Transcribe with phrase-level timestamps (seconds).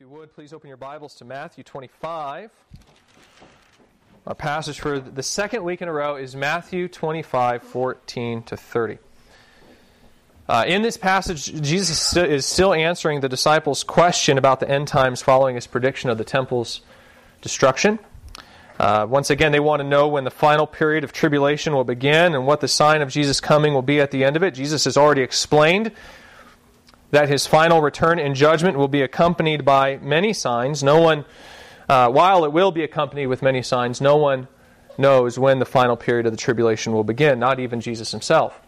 [0.00, 2.50] If you would, please open your Bibles to Matthew 25.
[4.26, 8.98] Our passage for the second week in a row is Matthew 25, 14 to 30.
[10.48, 15.20] Uh, in this passage, Jesus is still answering the disciples' question about the end times
[15.20, 16.80] following his prediction of the temple's
[17.42, 17.98] destruction.
[18.78, 22.34] Uh, once again, they want to know when the final period of tribulation will begin
[22.34, 24.54] and what the sign of Jesus' coming will be at the end of it.
[24.54, 25.92] Jesus has already explained
[27.10, 30.82] that his final return in judgment will be accompanied by many signs.
[30.82, 31.24] No one,
[31.88, 34.48] uh, while it will be accompanied with many signs, no one
[34.96, 38.60] knows when the final period of the tribulation will begin, not even Jesus himself.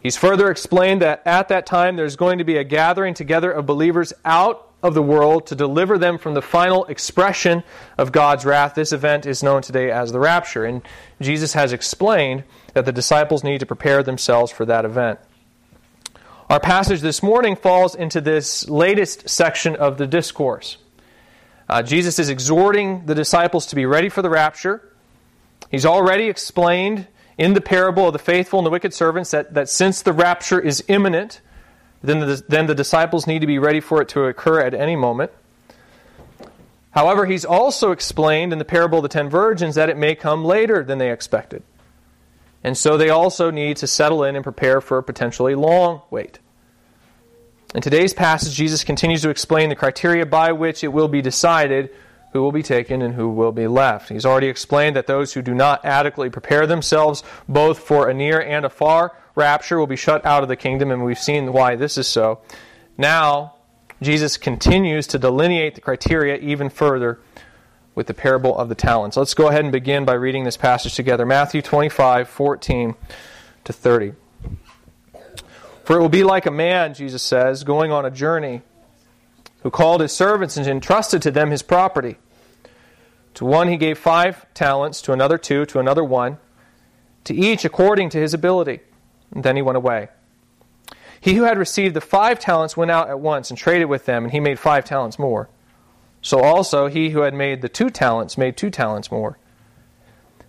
[0.00, 3.64] He's further explained that at that time there's going to be a gathering together of
[3.64, 7.64] believers out of the world to deliver them from the final expression
[7.96, 8.74] of God's wrath.
[8.74, 10.66] This event is known today as the rapture.
[10.66, 10.82] And
[11.22, 15.20] Jesus has explained that the disciples need to prepare themselves for that event.
[16.50, 20.76] Our passage this morning falls into this latest section of the discourse.
[21.70, 24.92] Uh, Jesus is exhorting the disciples to be ready for the rapture.
[25.70, 27.06] He's already explained
[27.38, 30.60] in the parable of the faithful and the wicked servants that, that since the rapture
[30.60, 31.40] is imminent,
[32.02, 34.96] then the, then the disciples need to be ready for it to occur at any
[34.96, 35.30] moment.
[36.90, 40.44] However, he's also explained in the parable of the ten virgins that it may come
[40.44, 41.62] later than they expected.
[42.62, 46.38] And so they also need to settle in and prepare for a potentially long wait.
[47.74, 51.90] In today's passage, Jesus continues to explain the criteria by which it will be decided
[52.32, 54.10] who will be taken and who will be left.
[54.10, 58.40] He's already explained that those who do not adequately prepare themselves both for a near
[58.40, 61.74] and a far rapture will be shut out of the kingdom, and we've seen why
[61.74, 62.40] this is so.
[62.96, 63.56] Now,
[64.00, 67.18] Jesus continues to delineate the criteria even further
[67.96, 69.16] with the parable of the talents.
[69.16, 72.94] Let's go ahead and begin by reading this passage together Matthew 25, 14
[73.64, 74.12] to 30.
[75.84, 78.62] For it will be like a man, Jesus says, going on a journey,
[79.62, 82.16] who called his servants and entrusted to them his property.
[83.34, 86.38] To one he gave five talents, to another two, to another one,
[87.24, 88.80] to each according to his ability.
[89.32, 90.08] And then he went away.
[91.20, 94.24] He who had received the five talents went out at once and traded with them,
[94.24, 95.48] and he made five talents more.
[96.20, 99.38] So also he who had made the two talents made two talents more.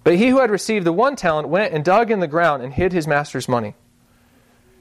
[0.03, 2.73] But he who had received the one talent went and dug in the ground and
[2.73, 3.73] hid his master's money.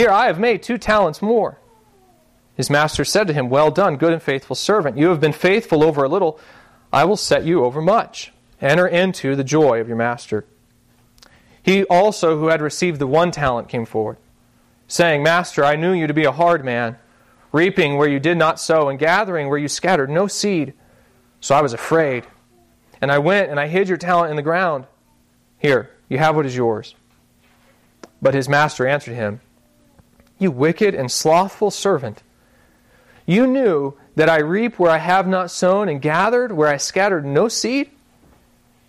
[0.00, 1.58] Here, I have made two talents more.
[2.54, 4.96] His master said to him, Well done, good and faithful servant.
[4.96, 6.40] You have been faithful over a little.
[6.90, 8.32] I will set you over much.
[8.62, 10.46] Enter into the joy of your master.
[11.62, 14.16] He also, who had received the one talent, came forward
[14.88, 16.96] saying, Master, I knew you to be a hard man,
[17.52, 20.72] reaping where you did not sow, and gathering where you scattered no seed.
[21.42, 22.26] So I was afraid.
[23.02, 24.86] And I went and I hid your talent in the ground.
[25.58, 26.94] Here, you have what is yours.
[28.22, 29.42] But his master answered him,
[30.40, 32.24] You wicked and slothful servant.
[33.26, 37.24] You knew that I reap where I have not sown, and gathered where I scattered
[37.24, 37.90] no seed?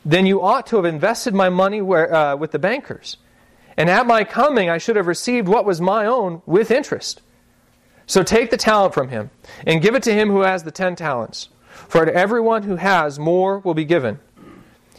[0.03, 3.17] Then you ought to have invested my money where, uh, with the bankers
[3.77, 7.21] and at my coming, I should have received what was my own with interest.
[8.05, 9.29] So take the talent from him
[9.65, 11.49] and give it to him who has the ten talents.
[11.87, 14.19] For to everyone who has, more will be given,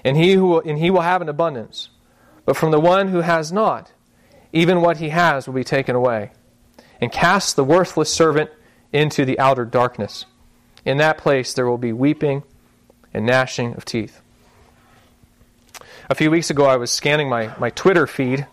[0.04, 1.90] and he, who will, and he will have an abundance.
[2.44, 3.92] But from the one who has not,
[4.52, 6.32] even what he has will be taken away.
[7.02, 8.48] And cast the worthless servant
[8.92, 10.24] into the outer darkness.
[10.84, 12.44] In that place there will be weeping
[13.12, 14.20] and gnashing of teeth.
[16.08, 18.46] A few weeks ago, I was scanning my, my Twitter feed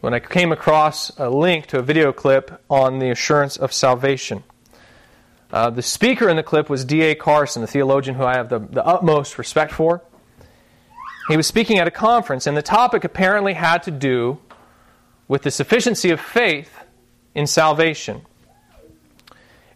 [0.00, 4.42] when I came across a link to a video clip on the assurance of salvation.
[5.52, 7.14] Uh, the speaker in the clip was D.A.
[7.14, 10.00] Carson, the theologian who I have the, the utmost respect for.
[11.28, 14.38] He was speaking at a conference, and the topic apparently had to do
[15.28, 16.79] with the sufficiency of faith
[17.34, 18.22] in salvation.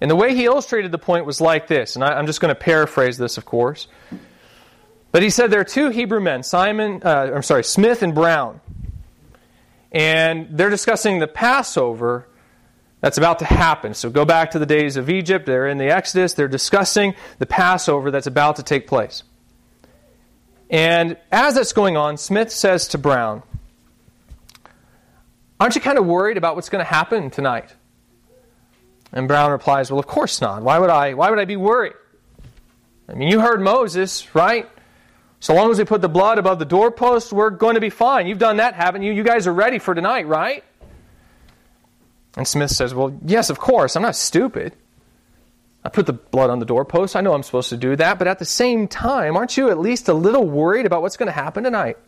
[0.01, 2.55] And the way he illustrated the point was like this, and I, am just going
[2.55, 3.87] to paraphrase this, of course.
[5.13, 8.61] But he said there are two Hebrew men, Simon, uh, I'm sorry, Smith and Brown
[9.95, 12.27] and they're discussing the Passover
[13.01, 13.95] that's about to happen.
[13.95, 17.47] So go back to the days of Egypt, they're in the Exodus, they're discussing the
[17.47, 19.23] Passover that's about to take place.
[20.69, 23.45] And as that's going on, Smith says to Brown,
[25.61, 27.75] Aren't you kind of worried about what's going to happen tonight?
[29.13, 30.63] And Brown replies, Well, of course not.
[30.63, 31.95] Why would I, why would I be worried?
[33.09, 34.69] I mean, you heard Moses, right?
[35.41, 38.27] So long as we put the blood above the doorpost, we're going to be fine.
[38.27, 39.13] You've done that, haven't you?
[39.13, 40.65] You guys are ready for tonight, right?
[42.37, 43.95] And Smith says, Well, yes, of course.
[43.95, 44.75] I'm not stupid.
[45.85, 47.15] I put the blood on the doorpost.
[47.15, 48.19] I know I'm supposed to do that.
[48.19, 51.27] But at the same time, aren't you at least a little worried about what's going
[51.27, 51.99] to happen tonight?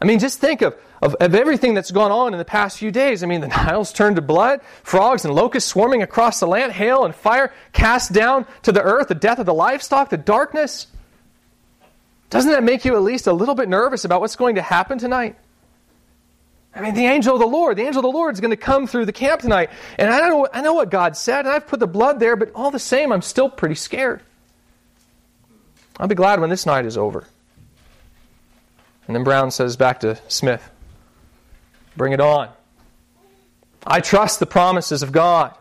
[0.00, 2.90] I mean, just think of, of, of, everything that's gone on in the past few
[2.90, 3.22] days.
[3.22, 7.04] I mean, the Nile's turned to blood, frogs and locusts swarming across the land, hail
[7.04, 10.86] and fire cast down to the earth, the death of the livestock, the darkness.
[12.30, 14.98] Doesn't that make you at least a little bit nervous about what's going to happen
[14.98, 15.36] tonight?
[16.74, 18.56] I mean, the angel of the Lord, the angel of the Lord is going to
[18.56, 19.70] come through the camp tonight.
[19.98, 22.52] And I know, I know what God said, and I've put the blood there, but
[22.54, 24.22] all the same, I'm still pretty scared.
[25.98, 27.26] I'll be glad when this night is over.
[29.06, 30.70] And then Brown says back to Smith,
[31.96, 32.50] Bring it on.
[33.86, 35.54] I trust the promises of God.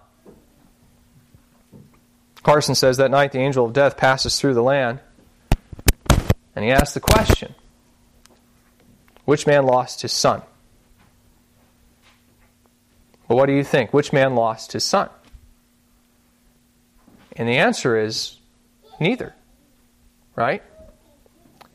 [2.43, 4.99] Carson says that night the angel of death passes through the land,
[6.55, 7.55] and he asks the question
[9.25, 10.41] Which man lost his son?
[13.27, 13.93] Well, what do you think?
[13.93, 15.09] Which man lost his son?
[17.35, 18.37] And the answer is
[18.99, 19.35] neither.
[20.35, 20.63] Right?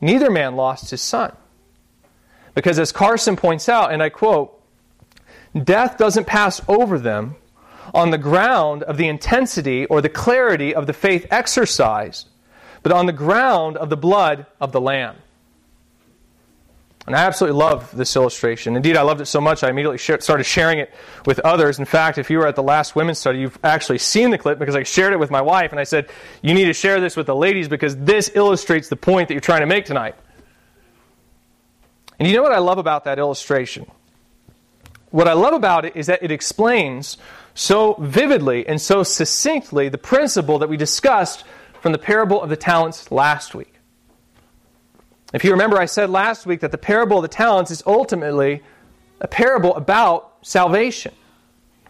[0.01, 1.35] Neither man lost his son.
[2.55, 4.59] Because as Carson points out, and I quote,
[5.63, 7.35] death doesn't pass over them
[7.93, 12.27] on the ground of the intensity or the clarity of the faith exercised,
[12.81, 15.17] but on the ground of the blood of the Lamb.
[17.07, 18.75] And I absolutely love this illustration.
[18.75, 20.91] Indeed, I loved it so much I immediately started sharing it
[21.27, 21.77] with others.
[21.77, 24.57] In fact, if you were at the last women's study, you've actually seen the clip
[24.57, 26.09] because I shared it with my wife and I said,
[26.41, 29.41] You need to share this with the ladies because this illustrates the point that you're
[29.41, 30.15] trying to make tonight.
[32.19, 33.89] And you know what I love about that illustration?
[35.11, 37.17] What I love about it is that it explains
[37.53, 41.43] so vividly and so succinctly the principle that we discussed
[41.81, 43.73] from the parable of the talents last week.
[45.33, 48.63] If you remember, I said last week that the parable of the talents is ultimately
[49.21, 51.13] a parable about salvation.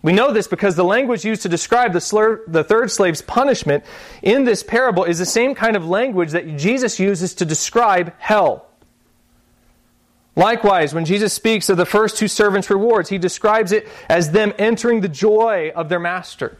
[0.01, 3.83] We know this because the language used to describe the, slur, the third slave's punishment
[4.21, 8.64] in this parable is the same kind of language that Jesus uses to describe hell.
[10.35, 14.53] Likewise, when Jesus speaks of the first two servants' rewards, he describes it as them
[14.57, 16.57] entering the joy of their master.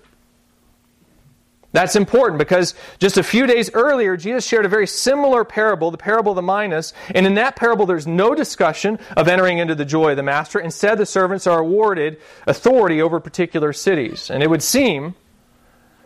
[1.73, 5.97] That's important because just a few days earlier, Jesus shared a very similar parable, the
[5.97, 6.93] parable of the minas.
[7.13, 10.57] And in that parable, there's no discussion of entering into the joy of the master.
[10.57, 14.29] Instead, the servants are awarded authority over particular cities.
[14.29, 15.15] And it would seem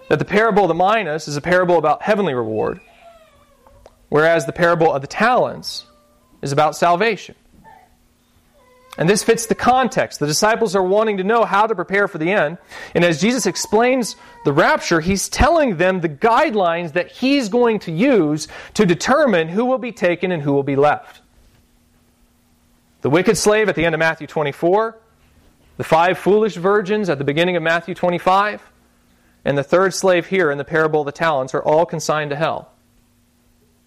[0.08, 2.80] that the parable of the minas is a parable about heavenly reward,
[4.10, 5.86] whereas the parable of the talents
[6.42, 7.36] is about salvation.
[9.00, 10.20] And this fits the context.
[10.20, 12.58] The disciples are wanting to know how to prepare for the end.
[12.94, 17.94] And as Jesus explains the rapture, he's telling them the guidelines that he's going to
[17.94, 21.22] use to determine who will be taken and who will be left.
[23.00, 24.98] The wicked slave at the end of Matthew 24,
[25.78, 28.62] the five foolish virgins at the beginning of Matthew 25,
[29.46, 32.36] and the third slave here in the parable of the talents are all consigned to
[32.36, 32.74] hell.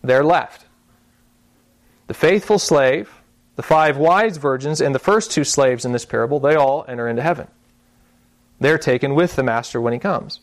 [0.01, 0.65] They're left.
[2.07, 3.22] The faithful slave
[3.57, 7.09] the five wise virgins and the first two slaves in this parable, they all enter
[7.09, 7.49] into heaven.
[8.61, 10.41] They're taken with the master when he comes.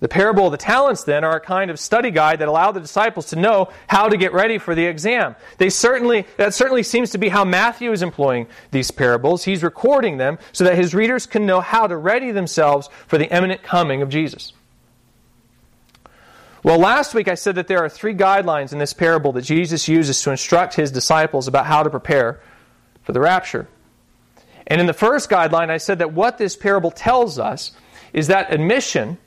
[0.00, 2.80] The parable of the talents, then, are a kind of study guide that allow the
[2.80, 5.36] disciples to know how to get ready for the exam.
[5.56, 9.44] They certainly, that certainly seems to be how Matthew is employing these parables.
[9.44, 13.34] He's recording them so that his readers can know how to ready themselves for the
[13.34, 14.52] imminent coming of Jesus.
[16.64, 19.86] Well, last week I said that there are three guidelines in this parable that Jesus
[19.86, 22.40] uses to instruct his disciples about how to prepare
[23.02, 23.68] for the rapture.
[24.66, 27.72] And in the first guideline, I said that what this parable tells us
[28.14, 29.18] is that admission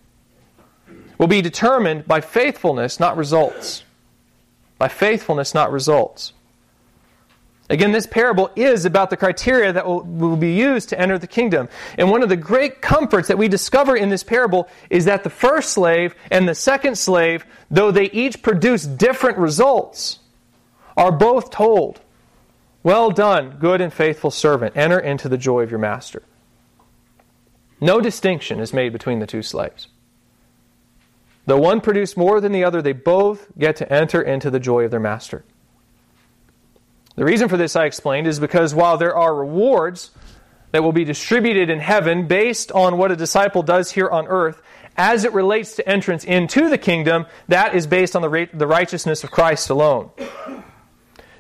[1.20, 3.84] will be determined by faithfulness, not results.
[4.80, 6.34] By faithfulness, not results.
[7.70, 11.28] Again, this parable is about the criteria that will, will, be used to enter the
[11.28, 11.68] kingdom.
[11.98, 15.30] And one of the great comforts that we discover in this parable is that the
[15.30, 20.20] first slave and the second slave, though they each produce different results,
[20.96, 22.00] are both told,
[22.84, 26.24] Well done, good and faithful servant, enter into the joy of your master.
[27.82, 29.90] No distinction is made between the two slaves.
[31.46, 34.86] Though one produced more than the other, they both get to enter into the joy
[34.86, 35.44] of their master.
[37.18, 40.12] The reason for this, I explained, is because while there are rewards
[40.72, 44.62] that will be distributed in heaven based on what a disciple does here on earth,
[44.96, 49.24] as it relates to entrance into the kingdom, that is based on the, the righteousness
[49.24, 50.12] of Christ alone.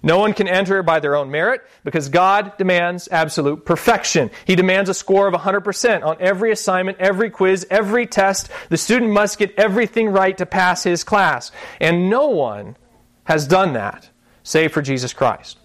[0.01, 4.31] No one can enter by their own merit because God demands absolute perfection.
[4.46, 8.50] He demands a score of 100% on every assignment, every quiz, every test.
[8.69, 11.51] The student must get everything right to pass his class.
[11.79, 12.77] And no one
[13.25, 14.10] has done that
[14.41, 15.60] save for Jesus Christ.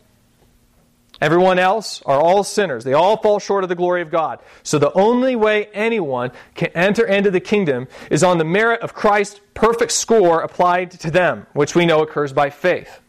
[1.23, 2.83] Everyone else are all sinners.
[2.83, 4.41] They all fall short of the glory of God.
[4.65, 8.93] So the only way anyone can enter into the kingdom is on the merit of
[8.93, 13.01] Christ's perfect score applied to them, which we know occurs by faith.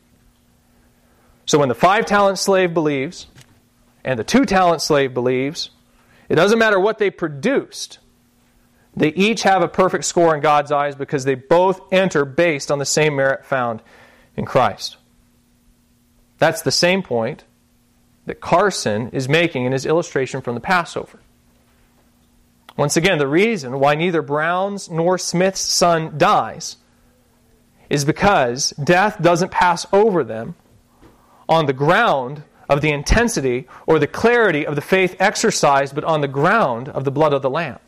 [1.48, 3.26] So when the five talent slave believes
[4.04, 5.72] and the two talent slave believes,
[6.30, 7.98] it doesn't matter what they produced.
[8.96, 12.78] They each have a perfect score in God's eyes because they both enter based on
[12.78, 13.82] the same merit found
[14.38, 14.98] in Christ.
[16.38, 17.44] That's the same point
[18.26, 21.20] that Carson is making in his illustration from the Passover.
[22.78, 26.78] Once again, the reason why neither Brown's nor Smith's son dies
[27.90, 30.56] is because death doesn't pass over them
[31.48, 36.22] on the ground of the intensity or the clarity of the faith exercised, but on
[36.22, 37.80] the ground of the blood of the Lamb.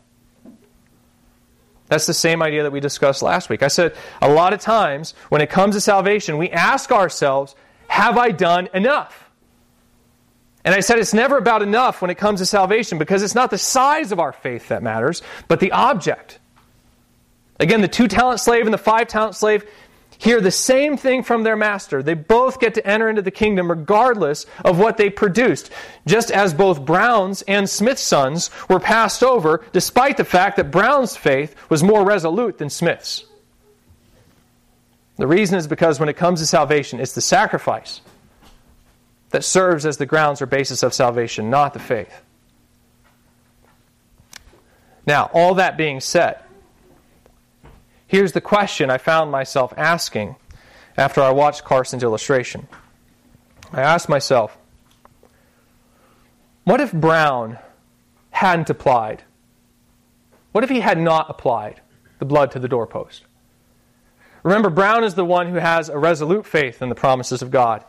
[1.88, 3.62] That's the same idea that we discussed last week.
[3.62, 7.54] I said a lot of times when it comes to salvation, we ask ourselves,
[7.88, 9.25] Have I done enough?
[10.66, 13.52] And I said it's never about enough when it comes to salvation because it's not
[13.52, 16.40] the size of our faith that matters, but the object.
[17.60, 19.64] Again, the two talent slave and the five talent slave
[20.18, 22.02] hear the same thing from their master.
[22.02, 25.70] They both get to enter into the kingdom regardless of what they produced,
[26.04, 31.16] just as both Brown's and Smith's sons were passed over, despite the fact that Brown's
[31.16, 33.24] faith was more resolute than Smith's.
[35.16, 38.00] The reason is because when it comes to salvation, it's the sacrifice
[39.36, 42.22] that serves as the grounds or basis of salvation, not the faith.
[45.06, 46.38] Now, all that being said,
[48.06, 50.36] here's the question I found myself asking
[50.96, 52.66] after I watched Carson's illustration.
[53.74, 54.56] I asked myself,
[56.64, 57.58] what if Brown
[58.30, 59.22] hadn't applied?
[60.52, 61.82] What if he had not applied
[62.20, 63.26] the blood to the doorpost?
[64.42, 67.84] Remember, Brown is the one who has a resolute faith in the promises of God.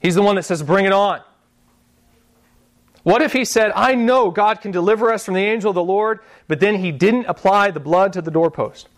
[0.00, 1.20] He's the one that says, Bring it on.
[3.02, 5.82] What if he said, I know God can deliver us from the angel of the
[5.84, 8.88] Lord, but then he didn't apply the blood to the doorpost?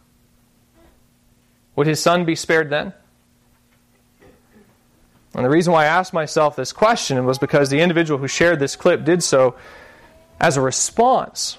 [1.76, 2.94] Would his son be spared then?
[5.34, 8.58] And the reason why I asked myself this question was because the individual who shared
[8.58, 9.56] this clip did so
[10.40, 11.58] as a response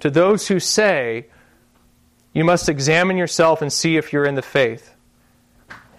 [0.00, 1.26] to those who say,
[2.32, 4.94] You must examine yourself and see if you're in the faith.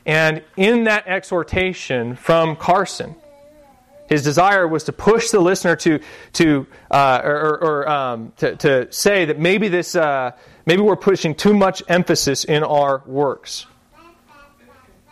[0.10, 3.14] And in that exhortation from Carson,
[4.08, 6.00] his desire was to push the listener to,
[6.34, 10.32] to uh, or, or um, to, to, say that maybe this, uh,
[10.66, 13.68] maybe we're pushing too much emphasis in our works.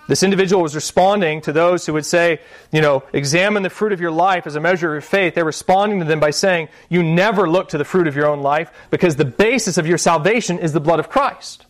[0.07, 2.39] This individual was responding to those who would say,
[2.71, 5.35] you know, examine the fruit of your life as a measure of your faith.
[5.35, 8.41] They're responding to them by saying, you never look to the fruit of your own
[8.41, 11.66] life because the basis of your salvation is the blood of Christ.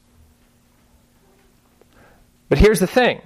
[2.49, 3.21] But here's the thing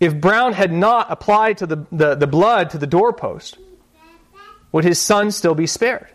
[0.00, 3.58] if Brown had not applied to the, the, the, blood to the doorpost,
[4.72, 6.08] would his son still be spared?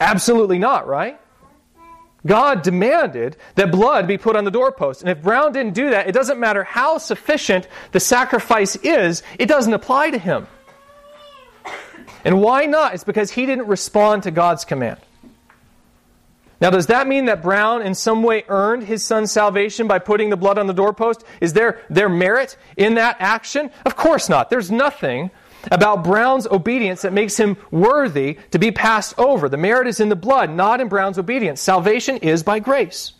[0.00, 1.18] Absolutely not, right?
[2.26, 5.00] God demanded that blood be put on the doorpost.
[5.00, 9.46] And if Brown didn't do that, it doesn't matter how sufficient the sacrifice is, it
[9.46, 10.46] doesn't apply to him.
[12.24, 12.94] And why not?
[12.94, 15.00] It's because he didn't respond to God's command.
[16.62, 20.30] Now, does that mean that Brown in some way earned his son's salvation by putting
[20.30, 21.24] the blood on the doorpost?
[21.40, 23.72] Is there, there merit in that action?
[23.84, 24.48] Of course not.
[24.48, 25.32] There's nothing
[25.72, 29.48] about Brown's obedience that makes him worthy to be passed over.
[29.48, 31.60] The merit is in the blood, not in Brown's obedience.
[31.60, 33.12] Salvation is by grace.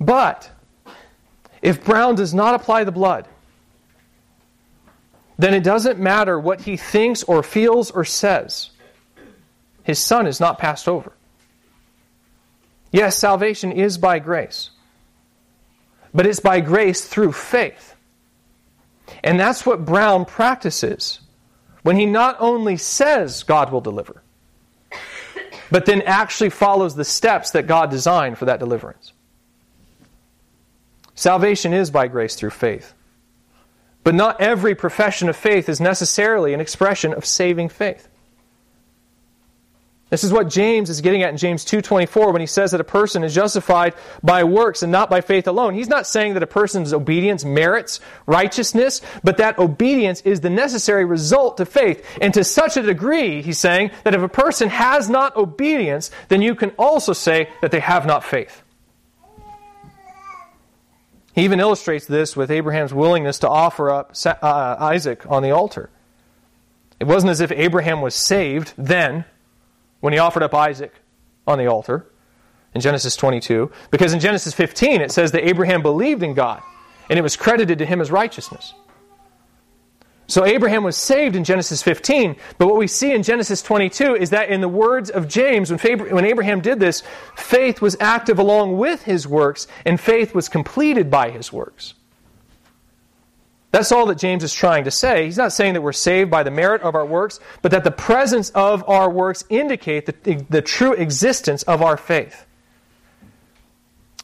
[0.00, 0.50] But
[1.60, 3.28] if Brown does not apply the blood,
[5.38, 8.70] then it doesn't matter what he thinks or feels or says.
[9.82, 11.12] His son is not passed over.
[12.92, 14.70] Yes, salvation is by grace,
[16.12, 17.94] but it's by grace through faith.
[19.22, 21.20] And that's what Brown practices
[21.82, 24.22] when he not only says God will deliver,
[25.70, 29.12] but then actually follows the steps that God designed for that deliverance.
[31.14, 32.94] Salvation is by grace through faith.
[34.02, 38.08] But not every profession of faith is necessarily an expression of saving faith.
[40.10, 42.84] This is what James is getting at in James 2:24 when he says that a
[42.84, 45.74] person is justified by works and not by faith alone.
[45.74, 51.04] He's not saying that a person's obedience merits righteousness, but that obedience is the necessary
[51.04, 52.04] result to faith.
[52.20, 56.42] And to such a degree, he's saying that if a person has not obedience, then
[56.42, 58.62] you can also say that they have not faith.
[61.32, 65.88] He even illustrates this with Abraham's willingness to offer up uh, Isaac on the altar.
[66.98, 69.24] It wasn't as if Abraham was saved then
[70.00, 70.92] when he offered up Isaac
[71.46, 72.10] on the altar
[72.74, 76.62] in Genesis 22, because in Genesis 15 it says that Abraham believed in God
[77.08, 78.74] and it was credited to him as righteousness.
[80.28, 84.30] So Abraham was saved in Genesis 15, but what we see in Genesis 22 is
[84.30, 87.02] that in the words of James, when Abraham did this,
[87.34, 91.94] faith was active along with his works, and faith was completed by his works.
[93.70, 95.26] That's all that James is trying to say.
[95.26, 97.92] He's not saying that we're saved by the merit of our works, but that the
[97.92, 102.46] presence of our works indicate the, the true existence of our faith.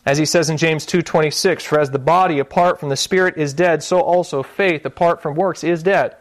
[0.05, 3.55] As he says in James 2:26, for as the body apart from the spirit is
[3.55, 6.17] dead, so also faith apart from works is dead.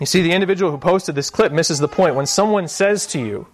[0.00, 2.14] You see the individual who posted this clip misses the point.
[2.14, 3.48] When someone says to you,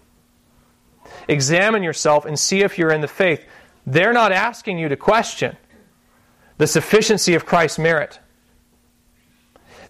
[1.27, 3.43] examine yourself and see if you're in the faith,
[3.85, 5.57] they're not asking you to question
[6.57, 8.19] the sufficiency of Christ's merit.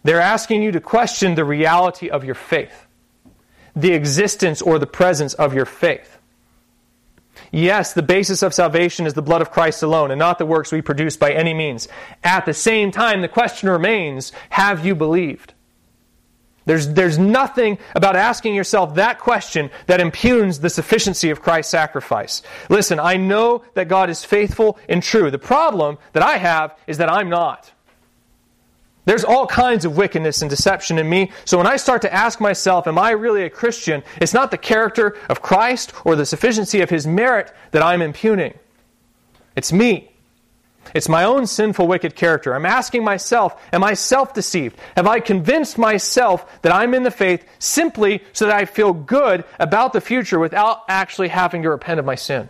[0.03, 2.85] They're asking you to question the reality of your faith,
[3.75, 6.19] the existence or the presence of your faith.
[7.51, 10.71] Yes, the basis of salvation is the blood of Christ alone and not the works
[10.71, 11.87] we produce by any means.
[12.23, 15.54] At the same time, the question remains have you believed?
[16.65, 22.41] There's, there's nothing about asking yourself that question that impugns the sufficiency of Christ's sacrifice.
[22.69, 25.29] Listen, I know that God is faithful and true.
[25.29, 27.71] The problem that I have is that I'm not.
[29.05, 31.31] There's all kinds of wickedness and deception in me.
[31.45, 34.01] So when I start to ask myself, am I really a Christian?
[34.19, 38.55] It's not the character of Christ or the sufficiency of his merit that I'm impugning.
[39.55, 40.14] It's me.
[40.93, 42.53] It's my own sinful, wicked character.
[42.53, 44.77] I'm asking myself, am I self deceived?
[44.95, 49.43] Have I convinced myself that I'm in the faith simply so that I feel good
[49.59, 52.49] about the future without actually having to repent of my sin?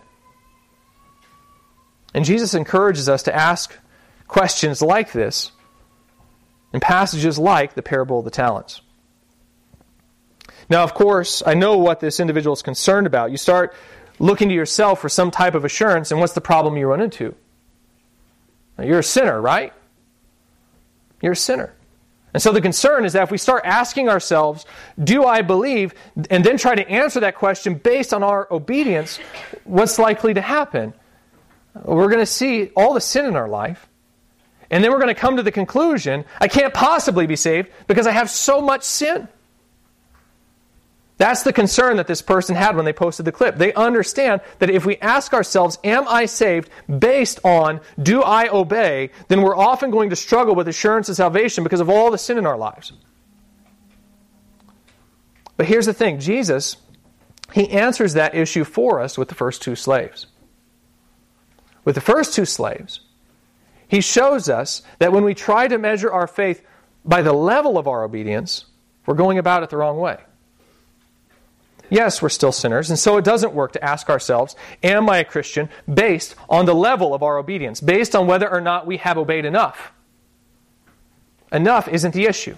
[2.13, 3.77] And Jesus encourages us to ask
[4.27, 5.51] questions like this
[6.73, 8.81] in passages like the parable of the talents.
[10.69, 13.31] Now, of course, I know what this individual is concerned about.
[13.31, 13.75] You start
[14.19, 17.35] looking to yourself for some type of assurance, and what's the problem you run into?
[18.77, 19.73] Now, you're a sinner, right?
[21.21, 21.73] You're a sinner.
[22.33, 24.65] And so the concern is that if we start asking ourselves,
[25.01, 25.93] do I believe,
[26.29, 29.19] and then try to answer that question based on our obedience,
[29.63, 30.93] what's likely to happen?
[31.83, 33.87] We're going to see all the sin in our life.
[34.69, 38.05] And then we're going to come to the conclusion I can't possibly be saved because
[38.05, 39.29] I have so much sin.
[41.17, 43.55] That's the concern that this person had when they posted the clip.
[43.55, 49.11] They understand that if we ask ourselves, Am I saved based on do I obey,
[49.29, 52.37] then we're often going to struggle with assurance of salvation because of all the sin
[52.37, 52.91] in our lives.
[55.55, 56.75] But here's the thing Jesus,
[57.53, 60.27] he answers that issue for us with the first two slaves.
[61.85, 62.99] With the first two slaves,
[63.87, 66.65] he shows us that when we try to measure our faith
[67.05, 68.65] by the level of our obedience,
[69.05, 70.17] we're going about it the wrong way.
[71.89, 75.23] Yes, we're still sinners, and so it doesn't work to ask ourselves, Am I a
[75.23, 75.69] Christian?
[75.91, 79.45] based on the level of our obedience, based on whether or not we have obeyed
[79.45, 79.91] enough.
[81.51, 82.55] Enough isn't the issue.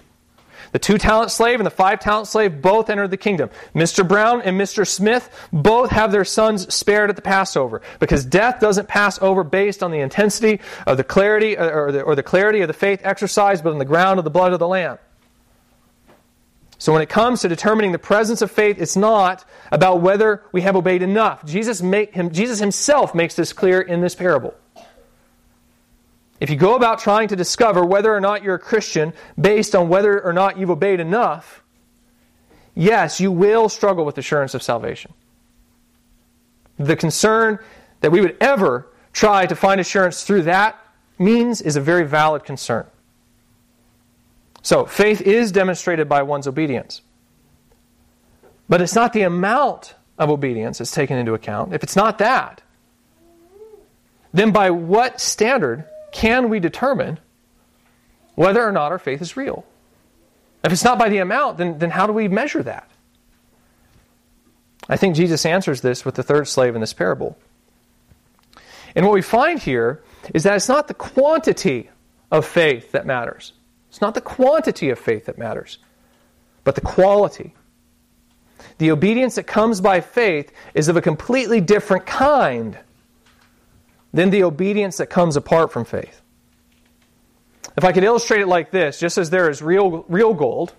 [0.72, 3.50] The two talent slave and the five talent slave both entered the kingdom.
[3.74, 4.06] Mr.
[4.06, 4.86] Brown and Mr.
[4.86, 9.82] Smith both have their sons spared at the Passover because death doesn't pass over based
[9.82, 13.64] on the intensity of the clarity or the, or the clarity of the faith exercised,
[13.64, 14.98] but on the ground of the blood of the Lamb.
[16.78, 20.60] So when it comes to determining the presence of faith, it's not about whether we
[20.62, 21.44] have obeyed enough.
[21.44, 24.54] Jesus, make him, Jesus himself makes this clear in this parable.
[26.40, 29.88] If you go about trying to discover whether or not you're a Christian based on
[29.88, 31.64] whether or not you've obeyed enough,
[32.76, 35.12] yes, you will struggle with assurance of salvation.
[36.78, 37.58] The concern
[38.02, 40.78] that we would ever try to find assurance through that
[41.18, 42.86] means is a very valid concern.
[44.62, 47.00] So, faith is demonstrated by one's obedience.
[48.68, 51.72] But it's not the amount of obedience that's taken into account.
[51.72, 52.60] If it's not that,
[54.32, 57.18] then by what standard can we determine
[58.34, 59.64] whether or not our faith is real?
[60.64, 62.90] If it's not by the amount, then, then how do we measure that?
[64.88, 67.38] I think Jesus answers this with the third slave in this parable.
[68.94, 70.02] And what we find here
[70.34, 71.90] is that it's not the quantity
[72.30, 73.52] of faith that matters.
[73.98, 75.78] It's not the quantity of faith that matters,
[76.62, 77.52] but the quality.
[78.78, 82.78] The obedience that comes by faith is of a completely different kind
[84.12, 86.22] than the obedience that comes apart from faith.
[87.76, 90.74] If I could illustrate it like this, just as there is real, real gold,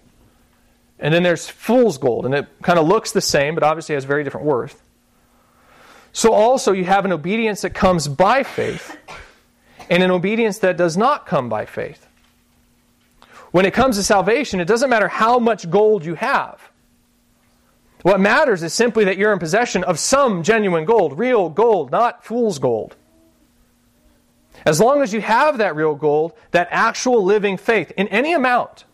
[0.97, 4.05] and then there's fool's gold, and it kind of looks the same, but obviously has
[4.05, 4.81] very different worth.
[6.13, 8.95] So also you have an obedience that comes by faith,
[9.89, 12.05] and an obedience that does not come by faith.
[13.51, 16.61] When it comes to salvation, it doesn't matter how much gold you have.
[18.01, 22.23] What matters is simply that you're in possession of some genuine gold, real gold, not
[22.23, 22.95] fool's gold.
[24.65, 28.85] As long as you have that real gold, that actual living faith in any amount,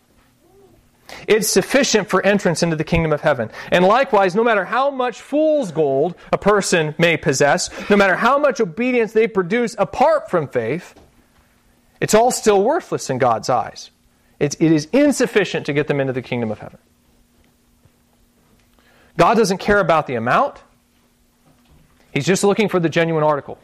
[1.27, 3.51] it's sufficient for entrance into the kingdom of heaven.
[3.71, 8.39] And likewise, no matter how much fool's gold a person may possess, no matter how
[8.39, 10.95] much obedience they produce apart from faith,
[12.01, 13.91] it's all still worthless in God's eyes.
[14.39, 16.79] It's, it is insufficient to get them into the kingdom of heaven.
[19.17, 20.61] God doesn't care about the amount,
[22.15, 23.59] He's just looking for the genuine article.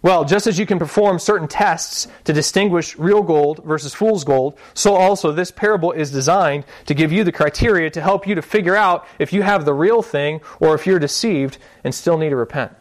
[0.00, 4.58] Well, just as you can perform certain tests to distinguish real gold versus fool's gold,
[4.72, 8.42] so also this parable is designed to give you the criteria to help you to
[8.42, 12.30] figure out if you have the real thing or if you're deceived and still need
[12.30, 12.72] to repent.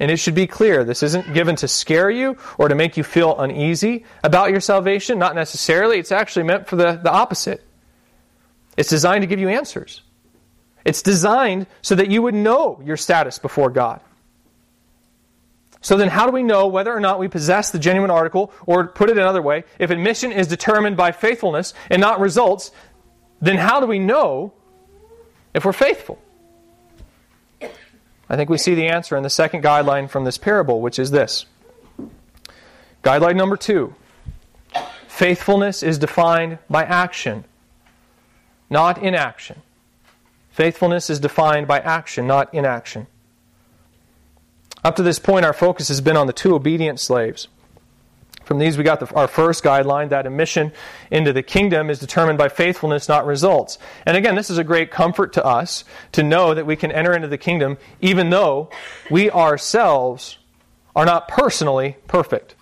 [0.00, 3.04] And it should be clear this isn't given to scare you or to make you
[3.04, 5.18] feel uneasy about your salvation.
[5.18, 5.98] Not necessarily.
[5.98, 7.62] It's actually meant for the, the opposite.
[8.78, 10.00] It's designed to give you answers.
[10.86, 14.00] It's designed so that you would know your status before God.
[15.82, 18.52] So then, how do we know whether or not we possess the genuine article?
[18.66, 22.70] Or put it another way, if admission is determined by faithfulness and not results,
[23.40, 24.54] then how do we know
[25.52, 26.18] if we're faithful?
[28.30, 31.10] I think we see the answer in the second guideline from this parable, which is
[31.10, 31.46] this.
[33.02, 33.94] Guideline number two
[35.08, 37.44] faithfulness is defined by action,
[38.70, 39.62] not inaction.
[40.52, 43.08] Faithfulness is defined by action, not inaction.
[44.84, 47.48] Up to this point, our focus has been on the two obedient slaves.
[48.50, 50.72] From these, we got the, our first guideline that admission
[51.08, 53.78] into the kingdom is determined by faithfulness, not results.
[54.04, 57.14] And again, this is a great comfort to us to know that we can enter
[57.14, 58.68] into the kingdom even though
[59.08, 60.38] we ourselves
[60.96, 62.56] are not personally perfect.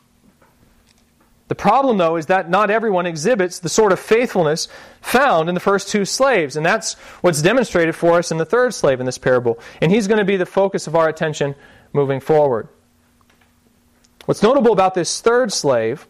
[1.48, 4.68] The problem, though, is that not everyone exhibits the sort of faithfulness
[5.01, 6.55] found in the first two slaves.
[6.55, 9.59] And that's what's demonstrated for us in the third slave in this parable.
[9.81, 11.55] And he's going to be the focus of our attention
[11.94, 12.68] moving forward.
[14.29, 16.07] What's notable about this third slave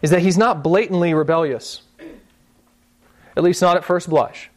[0.00, 1.82] is that he's not blatantly rebellious,
[3.36, 4.50] at least not at first blush.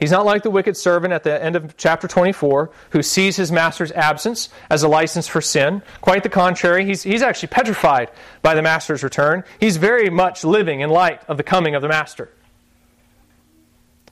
[0.00, 3.52] He's not like the wicked servant at the end of chapter 24 who sees his
[3.52, 5.80] master's absence as a license for sin.
[6.00, 8.10] Quite the contrary, he's, he's actually petrified
[8.42, 9.44] by the master's return.
[9.60, 12.32] He's very much living in light of the coming of the master.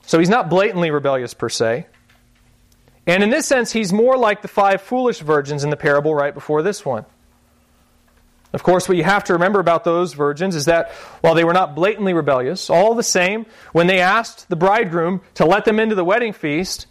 [0.03, 1.87] So he's not blatantly rebellious per se.
[3.07, 6.33] And in this sense, he's more like the five foolish virgins in the parable right
[6.33, 7.05] before this one.
[8.51, 10.91] Of course, what you have to remember about those virgins is that
[11.21, 15.45] while they were not blatantly rebellious, all the same, when they asked the bridegroom to
[15.45, 16.87] let them into the wedding feast,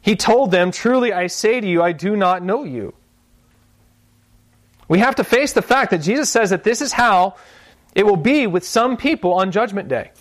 [0.00, 2.94] he told them, Truly I say to you, I do not know you.
[4.88, 7.36] We have to face the fact that Jesus says that this is how
[7.94, 10.12] it will be with some people on Judgment Day.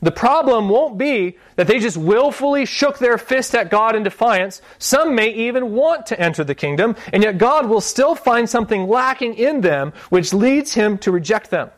[0.00, 4.62] The problem won't be that they just willfully shook their fist at God in defiance.
[4.78, 8.86] Some may even want to enter the kingdom, and yet God will still find something
[8.86, 11.70] lacking in them which leads him to reject them.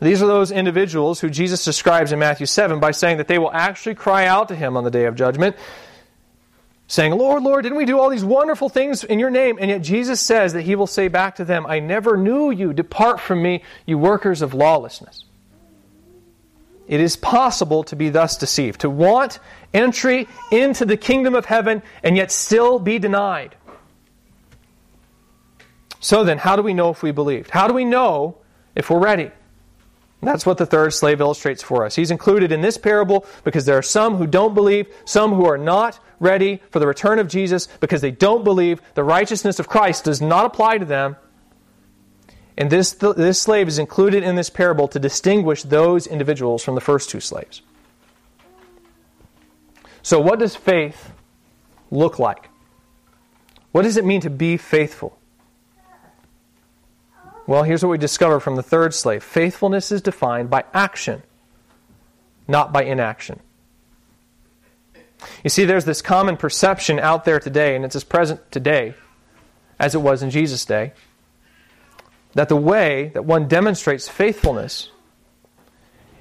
[0.00, 3.52] These are those individuals who Jesus describes in Matthew 7 by saying that they will
[3.52, 5.56] actually cry out to him on the day of judgment,
[6.86, 9.58] saying, Lord, Lord, didn't we do all these wonderful things in your name?
[9.60, 12.72] And yet Jesus says that he will say back to them, I never knew you.
[12.72, 15.24] Depart from me, you workers of lawlessness.
[16.90, 19.38] It is possible to be thus deceived, to want
[19.72, 23.54] entry into the kingdom of heaven and yet still be denied.
[26.00, 27.50] So then, how do we know if we believed?
[27.50, 28.38] How do we know
[28.74, 29.30] if we're ready?
[30.20, 31.94] That's what the third slave illustrates for us.
[31.94, 35.56] He's included in this parable because there are some who don't believe, some who are
[35.56, 40.04] not ready for the return of Jesus because they don't believe the righteousness of Christ
[40.04, 41.14] does not apply to them
[42.60, 46.82] and this, this slave is included in this parable to distinguish those individuals from the
[46.82, 47.62] first two slaves.
[50.02, 51.10] So, what does faith
[51.90, 52.50] look like?
[53.72, 55.18] What does it mean to be faithful?
[57.46, 61.22] Well, here's what we discover from the third slave faithfulness is defined by action,
[62.46, 63.40] not by inaction.
[65.42, 68.96] You see, there's this common perception out there today, and it's as present today
[69.78, 70.92] as it was in Jesus' day
[72.34, 74.90] that the way that one demonstrates faithfulness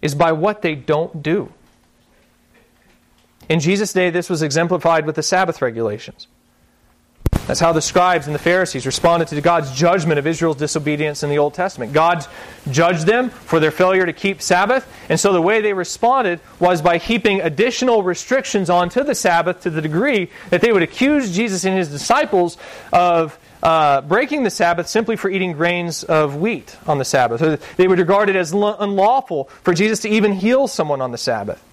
[0.01, 1.51] is by what they don't do.
[3.47, 6.27] In Jesus' day, this was exemplified with the Sabbath regulations.
[7.49, 11.31] That's how the scribes and the Pharisees responded to God's judgment of Israel's disobedience in
[11.31, 11.93] the Old Testament.
[11.93, 12.23] God
[12.69, 16.83] judged them for their failure to keep Sabbath, and so the way they responded was
[16.83, 21.65] by heaping additional restrictions onto the Sabbath to the degree that they would accuse Jesus
[21.65, 22.55] and his disciples
[22.93, 27.39] of uh, breaking the Sabbath simply for eating grains of wheat on the Sabbath.
[27.39, 31.17] So they would regard it as unlawful for Jesus to even heal someone on the
[31.17, 31.63] Sabbath.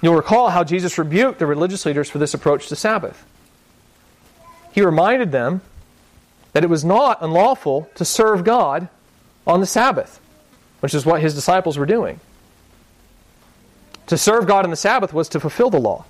[0.00, 3.24] You'll recall how Jesus rebuked the religious leaders for this approach to Sabbath
[4.78, 5.60] he reminded them
[6.52, 8.88] that it was not unlawful to serve God
[9.44, 10.20] on the Sabbath,
[10.78, 12.20] which is what his disciples were doing.
[14.06, 16.04] To serve God on the Sabbath was to fulfill the law.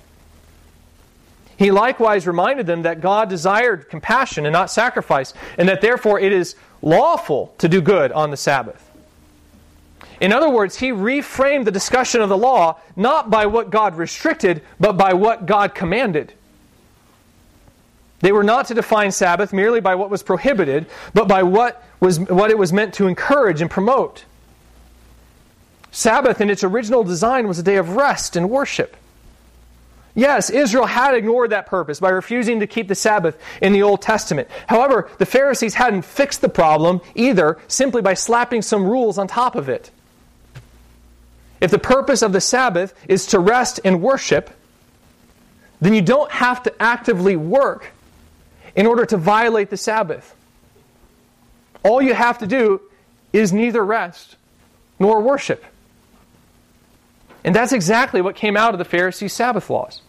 [1.59, 6.31] He likewise reminded them that God desired compassion and not sacrifice, and that therefore it
[6.31, 8.89] is lawful to do good on the Sabbath.
[10.21, 14.61] In other words, he reframed the discussion of the law not by what God restricted,
[14.79, 16.31] but by what God commanded.
[18.21, 22.21] They were not to define Sabbath merely by what was prohibited, but by what, was,
[22.21, 24.23] what it was meant to encourage and promote.
[25.91, 28.95] Sabbath, in its original design, was a day of rest and worship.
[30.15, 34.01] Yes, Israel had ignored that purpose by refusing to keep the Sabbath in the Old
[34.01, 34.47] Testament.
[34.67, 39.55] However, the Pharisees hadn't fixed the problem either simply by slapping some rules on top
[39.55, 39.91] of it.
[41.61, 44.49] If the purpose of the Sabbath is to rest and worship,
[45.81, 47.91] then you don't have to actively work
[48.75, 50.35] in order to violate the Sabbath.
[51.83, 52.81] All you have to do
[53.31, 54.35] is neither rest
[54.99, 55.63] nor worship.
[57.43, 60.01] And that's exactly what came out of the Pharisees' Sabbath laws.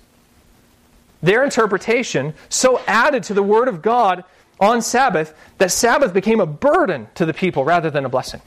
[1.22, 4.24] Their interpretation so added to the Word of God
[4.58, 8.40] on Sabbath that Sabbath became a burden to the people rather than a blessing.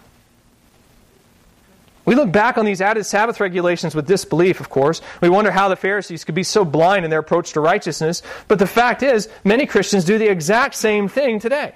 [2.06, 5.02] We look back on these added Sabbath regulations with disbelief, of course.
[5.22, 8.22] We wonder how the Pharisees could be so blind in their approach to righteousness.
[8.50, 11.74] But the fact is, many Christians do the exact same thing today.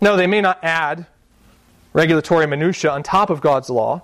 [0.00, 1.06] No, they may not add
[1.92, 4.02] regulatory minutiae on top of God's law,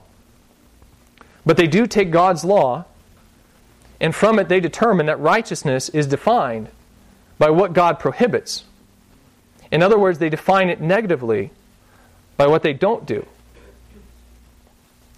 [1.48, 2.84] but they do take God's law,
[4.02, 6.68] and from it they determine that righteousness is defined
[7.38, 8.64] by what God prohibits.
[9.70, 11.50] In other words, they define it negatively
[12.36, 13.24] by what they don't do.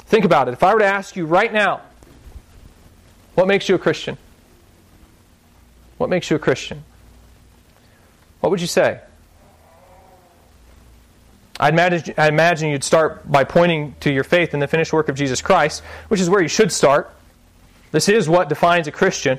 [0.04, 0.52] Think about it.
[0.52, 1.80] If I were to ask you right now,
[3.34, 4.16] what makes you a Christian?
[5.98, 6.84] What makes you a Christian?
[8.38, 9.00] What would you say?
[11.60, 15.10] I imagine, I imagine you'd start by pointing to your faith in the finished work
[15.10, 17.14] of Jesus Christ, which is where you should start.
[17.92, 19.38] This is what defines a Christian.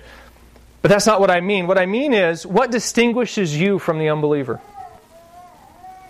[0.83, 1.65] But that's not what I mean.
[1.65, 4.61] What I mean is, what distinguishes you from the unbeliever?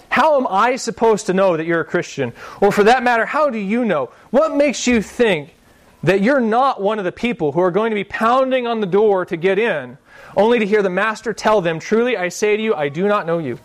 [0.10, 2.34] How am I supposed to know that you're a Christian?
[2.60, 4.12] Or for that matter, how do you know?
[4.32, 5.56] What makes you think
[6.04, 8.86] that you're not one of the people who are going to be pounding on the
[8.86, 9.98] door to get in,
[10.36, 13.26] only to hear the Master tell them, Truly I say to you, I do not
[13.26, 13.60] know you?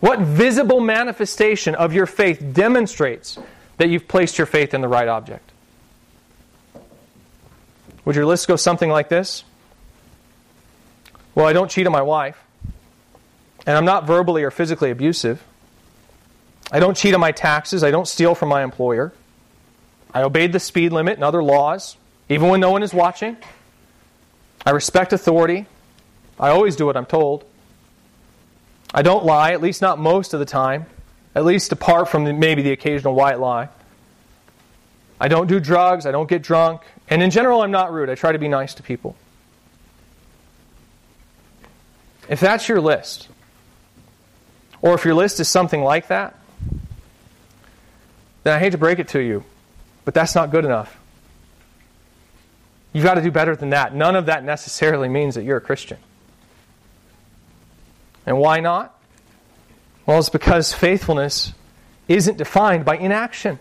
[0.00, 3.38] What visible manifestation of your faith demonstrates
[3.78, 5.50] that you've placed your faith in the right object?
[8.04, 9.44] Would your list go something like this?
[11.34, 12.42] Well, I don't cheat on my wife.
[13.66, 15.42] And I'm not verbally or physically abusive.
[16.72, 17.84] I don't cheat on my taxes.
[17.84, 19.12] I don't steal from my employer.
[20.14, 21.96] I obeyed the speed limit and other laws,
[22.28, 23.36] even when no one is watching.
[24.64, 25.66] I respect authority.
[26.40, 27.44] I always do what I'm told.
[28.92, 30.86] I don't lie, at least not most of the time,
[31.34, 33.68] at least apart from the, maybe the occasional white lie.
[35.20, 36.06] I don't do drugs.
[36.06, 36.82] I don't get drunk.
[37.08, 38.08] And in general, I'm not rude.
[38.08, 39.16] I try to be nice to people.
[42.28, 43.28] If that's your list,
[44.82, 46.36] or if your list is something like that,
[48.44, 49.44] then I hate to break it to you,
[50.04, 50.96] but that's not good enough.
[52.92, 53.94] You've got to do better than that.
[53.94, 55.98] None of that necessarily means that you're a Christian.
[58.28, 58.94] And why not?
[60.04, 61.54] Well, it's because faithfulness
[62.08, 63.58] isn't defined by inaction.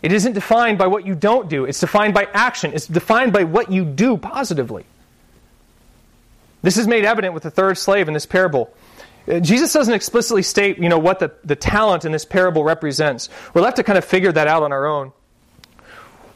[0.00, 1.64] It isn't defined by what you don't do.
[1.64, 2.72] It's defined by action.
[2.72, 4.84] It's defined by what you do positively.
[6.62, 8.72] This is made evident with the third slave in this parable.
[9.26, 13.28] Uh, Jesus doesn't explicitly state, you know, what the, the talent in this parable represents.
[13.54, 15.10] We're left to kind of figure that out on our own.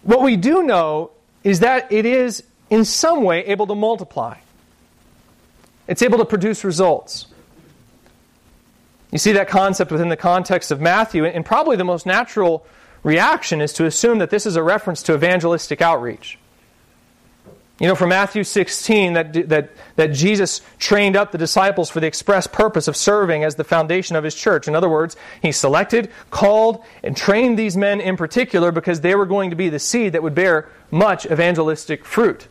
[0.02, 1.12] What we do know
[1.44, 4.38] is that it is, in some way, able to multiply.
[5.86, 7.26] It's able to produce results.
[9.10, 12.66] You see that concept within the context of Matthew, and probably the most natural
[13.02, 16.38] reaction is to assume that this is a reference to evangelistic outreach.
[17.80, 22.06] You know, from Matthew 16, that, that, that Jesus trained up the disciples for the
[22.06, 24.68] express purpose of serving as the foundation of his church.
[24.68, 29.26] In other words, he selected, called, and trained these men in particular because they were
[29.26, 32.46] going to be the seed that would bear much evangelistic fruit.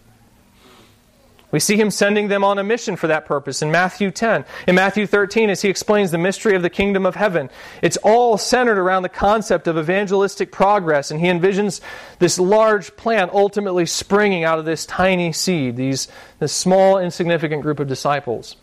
[1.54, 4.44] We see him sending them on a mission for that purpose in Matthew 10.
[4.68, 7.52] In Matthew 13, as he explains the mystery of the kingdom of heaven,
[7.84, 11.80] it's all centered around the concept of evangelistic progress, and he envisions
[12.18, 16.08] this large plant ultimately springing out of this tiny seed, these,
[16.40, 18.56] this small, insignificant group of disciples.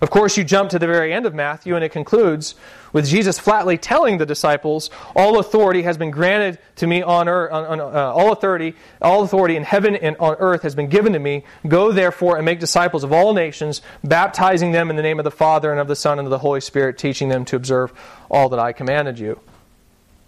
[0.00, 2.54] Of course, you jump to the very end of Matthew, and it concludes
[2.92, 7.52] with Jesus flatly telling the disciples, "All authority has been granted to me on earth.
[7.52, 11.12] On, on, uh, all authority, all authority in heaven and on earth has been given
[11.14, 11.44] to me.
[11.66, 15.30] Go therefore and make disciples of all nations, baptizing them in the name of the
[15.30, 17.92] Father and of the Son and of the Holy Spirit, teaching them to observe
[18.30, 19.40] all that I commanded you."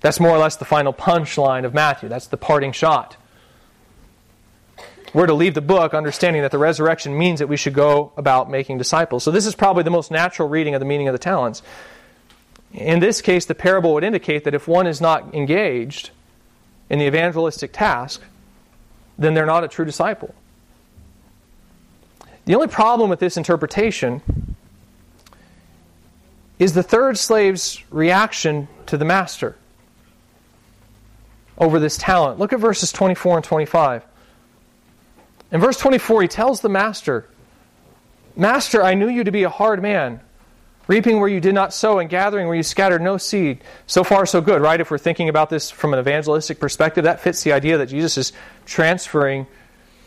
[0.01, 2.09] That's more or less the final punchline of Matthew.
[2.09, 3.17] That's the parting shot.
[5.13, 8.51] We're to leave the book understanding that the resurrection means that we should go about
[8.51, 9.25] making disciples.
[9.25, 11.63] So, this is probably the most natural reading of the meaning of the talents.
[12.73, 16.11] In this case, the parable would indicate that if one is not engaged
[16.89, 18.23] in the evangelistic task,
[19.19, 20.35] then they're not a true disciple.
[22.45, 24.23] The only problem with this interpretation
[26.59, 29.57] is the third slave's reaction to the master
[31.59, 32.39] over this talent.
[32.39, 34.05] Look at verses 24 and 25.
[35.53, 37.27] In verse 24, he tells the master,
[38.37, 40.21] Master, I knew you to be a hard man,
[40.87, 43.63] reaping where you did not sow and gathering where you scattered no seed.
[43.87, 44.81] So far, so good, right?
[44.81, 48.17] If we're thinking about this from an evangelistic perspective, that fits the idea that Jesus
[48.17, 48.33] is
[48.67, 49.47] transferring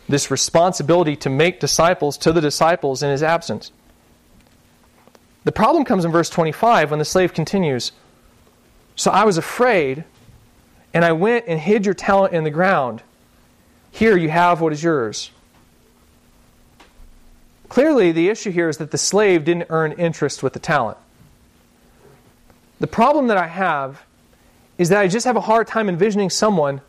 [0.08, 3.70] this responsibility to make disciples to the disciples in his absence.
[5.44, 7.92] The problem comes in verse 25 when the slave continues
[8.96, 10.04] So I was afraid,
[10.94, 13.02] and I went and hid your talent in the ground.
[13.90, 15.30] Here you have what is yours.
[17.74, 20.96] Clearly, the issue here is that the slave didn't earn interest with the talent.
[22.78, 24.00] The problem that I have
[24.78, 26.82] is that I just have a hard time envisioning someone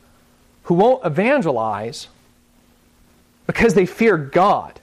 [0.66, 2.08] who won't evangelize
[3.48, 4.80] because they fear God.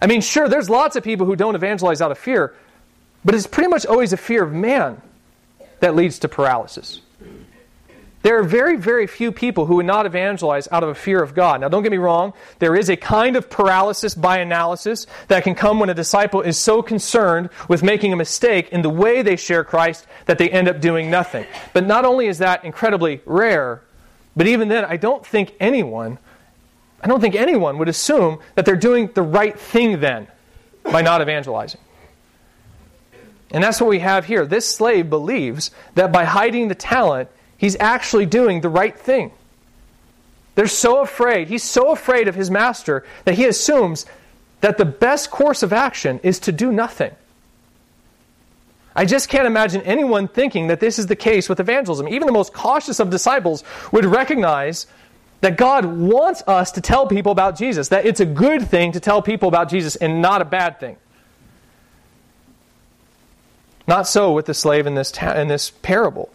[0.00, 2.56] I mean, sure, there's lots of people who don't evangelize out of fear,
[3.22, 5.02] but it's pretty much always a fear of man
[5.80, 7.02] that leads to paralysis.
[8.22, 11.34] There are very, very few people who would not evangelize out of a fear of
[11.34, 11.62] God.
[11.62, 15.54] Now, don't get me wrong, there is a kind of paralysis by analysis that can
[15.54, 19.36] come when a disciple is so concerned with making a mistake in the way they
[19.36, 21.46] share Christ that they end up doing nothing.
[21.72, 23.82] But not only is that incredibly rare,
[24.36, 26.18] but even then, I don't think anyone,
[27.02, 30.28] I don't think anyone would assume that they're doing the right thing then
[30.84, 31.80] by not evangelizing.
[33.50, 34.46] And that's what we have here.
[34.46, 37.30] This slave believes that by hiding the talent,
[37.60, 39.30] he's actually doing the right thing.
[40.54, 44.06] They're so afraid, he's so afraid of his master that he assumes
[44.62, 47.12] that the best course of action is to do nothing.
[48.96, 52.08] I just can't imagine anyone thinking that this is the case with evangelism.
[52.08, 54.86] Even the most cautious of disciples would recognize
[55.42, 59.00] that God wants us to tell people about Jesus, that it's a good thing to
[59.00, 60.96] tell people about Jesus and not a bad thing.
[63.86, 66.30] Not so with the slave in this, ta- in this parable.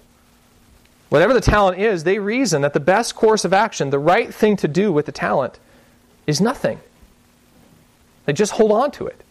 [1.16, 4.58] Whatever the talent is, they reason that the best course of action, the right thing
[4.58, 5.60] to do with the talent,
[6.28, 6.82] is nothing.
[8.26, 9.24] They just hold on to it.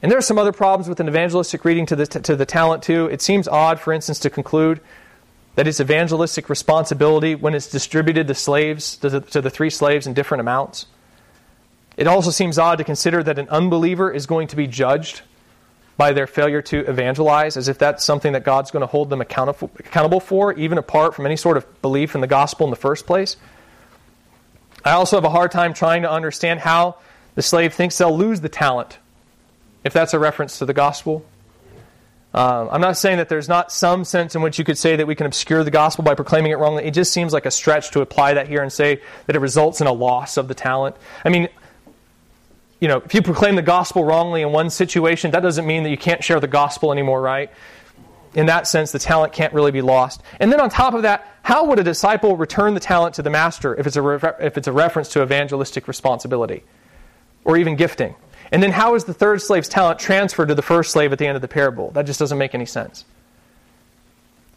[0.00, 2.82] And there are some other problems with an evangelistic reading to the, to the talent,
[2.82, 3.04] too.
[3.08, 4.80] It seems odd, for instance, to conclude
[5.56, 10.06] that it's evangelistic responsibility when it's distributed to slaves, to the, to the three slaves
[10.06, 10.86] in different amounts.
[11.98, 15.20] It also seems odd to consider that an unbeliever is going to be judged
[16.00, 19.20] by their failure to evangelize, as if that's something that God's going to hold them
[19.20, 23.06] accountable for, even apart from any sort of belief in the gospel in the first
[23.06, 23.36] place.
[24.82, 26.96] I also have a hard time trying to understand how
[27.34, 28.96] the slave thinks they'll lose the talent,
[29.84, 31.22] if that's a reference to the gospel.
[32.32, 35.06] Um, I'm not saying that there's not some sense in which you could say that
[35.06, 36.84] we can obscure the gospel by proclaiming it wrongly.
[36.84, 39.82] It just seems like a stretch to apply that here and say that it results
[39.82, 40.96] in a loss of the talent.
[41.26, 41.50] I mean,
[42.80, 45.90] you know, if you proclaim the gospel wrongly in one situation, that doesn't mean that
[45.90, 47.50] you can't share the gospel anymore, right?
[48.34, 50.22] In that sense, the talent can't really be lost.
[50.38, 53.30] And then on top of that, how would a disciple return the talent to the
[53.30, 56.64] master if it's a, re- if it's a reference to evangelistic responsibility
[57.44, 58.14] or even gifting?
[58.52, 61.26] And then how is the third slave's talent transferred to the first slave at the
[61.26, 61.90] end of the parable?
[61.90, 63.04] That just doesn't make any sense.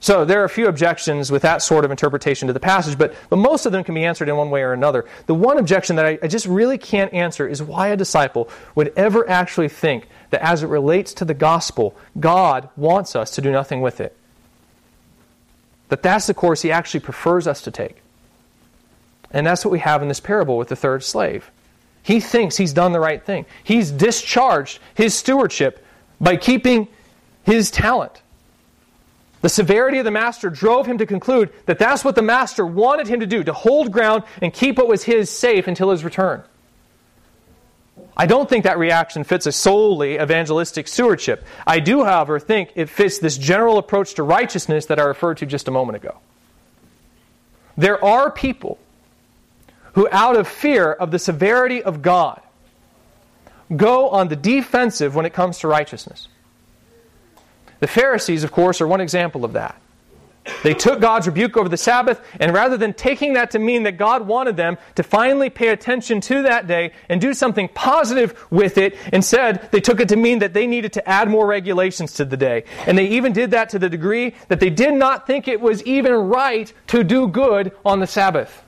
[0.04, 3.16] So there are a few objections with that sort of interpretation to the passage, but,
[3.30, 5.06] but most of them can be answered in one way or another.
[5.28, 8.92] The one objection that I, I just really can't answer is why a disciple would
[8.98, 13.50] ever actually think that as it relates to the gospel, God wants us to do
[13.50, 14.14] nothing with it.
[15.88, 18.02] That that's the course he actually prefers us to take.
[19.32, 21.50] And that's what we have in this parable with the third slave.
[22.02, 23.46] He thinks he's done the right thing.
[23.64, 25.82] He's discharged his stewardship
[26.20, 26.90] by keeping
[27.46, 28.22] his talent.
[29.44, 33.10] The severity of the master drove him to conclude that that's what the master wanted
[33.10, 36.44] him to do, to hold ground and keep what was his safe until his return.
[38.16, 41.44] I don't think that reaction fits a solely evangelistic stewardship.
[41.68, 45.46] I do, however, think it fits this general approach to righteousness that I referred to
[45.46, 46.20] just a moment ago.
[47.76, 48.80] There are people
[49.96, 52.40] who, out of fear of the severity of God,
[53.76, 56.30] go on the defensive when it comes to righteousness.
[57.84, 59.76] The Pharisees, of course, are one example of that.
[60.64, 63.98] They took God's rebuke over the Sabbath, and rather than taking that to mean that
[63.98, 68.78] God wanted them to finally pay attention to that day and do something positive with
[68.78, 72.24] it, instead, they took it to mean that they needed to add more regulations to
[72.24, 72.64] the day.
[72.88, 75.84] And they even did that to the degree that they did not think it was
[75.84, 78.64] even right to do good on the Sabbath.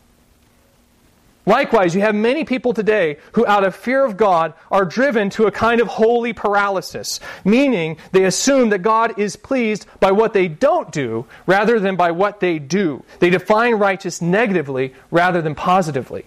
[1.45, 5.45] Likewise, you have many people today who, out of fear of God, are driven to
[5.45, 10.47] a kind of holy paralysis, meaning they assume that God is pleased by what they
[10.47, 13.03] don't do rather than by what they do.
[13.19, 16.25] They define righteous negatively rather than positively.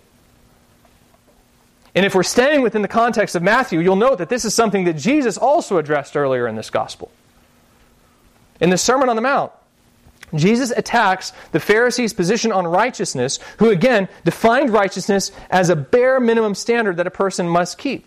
[1.95, 4.85] And if we're staying within the context of Matthew, you'll note that this is something
[4.85, 7.11] that Jesus also addressed earlier in this gospel.
[8.61, 9.51] In the Sermon on the Mount,
[10.35, 16.55] Jesus attacks the Pharisees' position on righteousness, who again defined righteousness as a bare minimum
[16.55, 18.07] standard that a person must keep.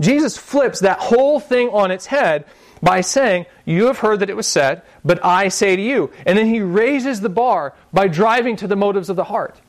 [0.00, 2.44] Jesus flips that whole thing on its head
[2.82, 6.10] by saying, You have heard that it was said, but I say to you.
[6.26, 9.60] And then he raises the bar by driving to the motives of the heart.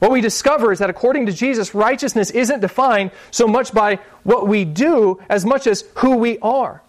[0.00, 4.48] What we discover is that according to Jesus, righteousness isn't defined so much by what
[4.48, 6.82] we do as much as who we are.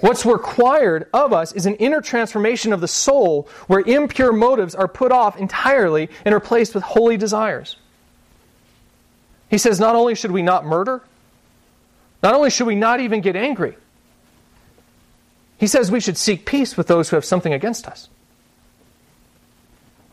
[0.00, 4.88] What's required of us is an inner transformation of the soul where impure motives are
[4.88, 7.76] put off entirely and replaced with holy desires.
[9.50, 11.02] He says not only should we not murder,
[12.22, 13.76] not only should we not even get angry,
[15.58, 18.08] he says we should seek peace with those who have something against us.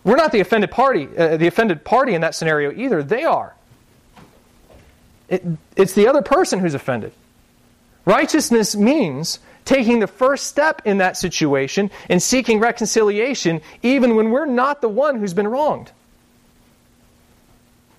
[0.03, 3.03] We're not the offended party, uh, the offended party in that scenario either.
[3.03, 3.53] They are.
[5.29, 5.43] It,
[5.75, 7.13] it's the other person who's offended.
[8.05, 14.45] Righteousness means taking the first step in that situation and seeking reconciliation, even when we're
[14.45, 15.91] not the one who's been wronged.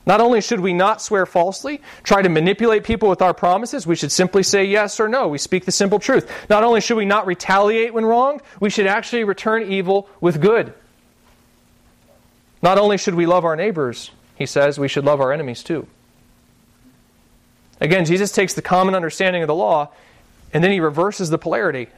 [0.06, 3.96] Not only should we not swear falsely, try to manipulate people with our promises, we
[3.96, 5.28] should simply say yes or no.
[5.28, 6.30] We speak the simple truth.
[6.48, 10.72] Not only should we not retaliate when wronged, we should actually return evil with good.
[12.62, 15.86] Not only should we love our neighbors, he says, we should love our enemies too.
[17.78, 19.90] Again, Jesus takes the common understanding of the law
[20.52, 21.88] and then he reverses the polarity.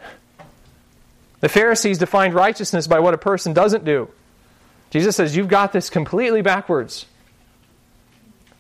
[1.41, 4.09] The Pharisees defined righteousness by what a person doesn't do.
[4.91, 7.07] Jesus says, You've got this completely backwards.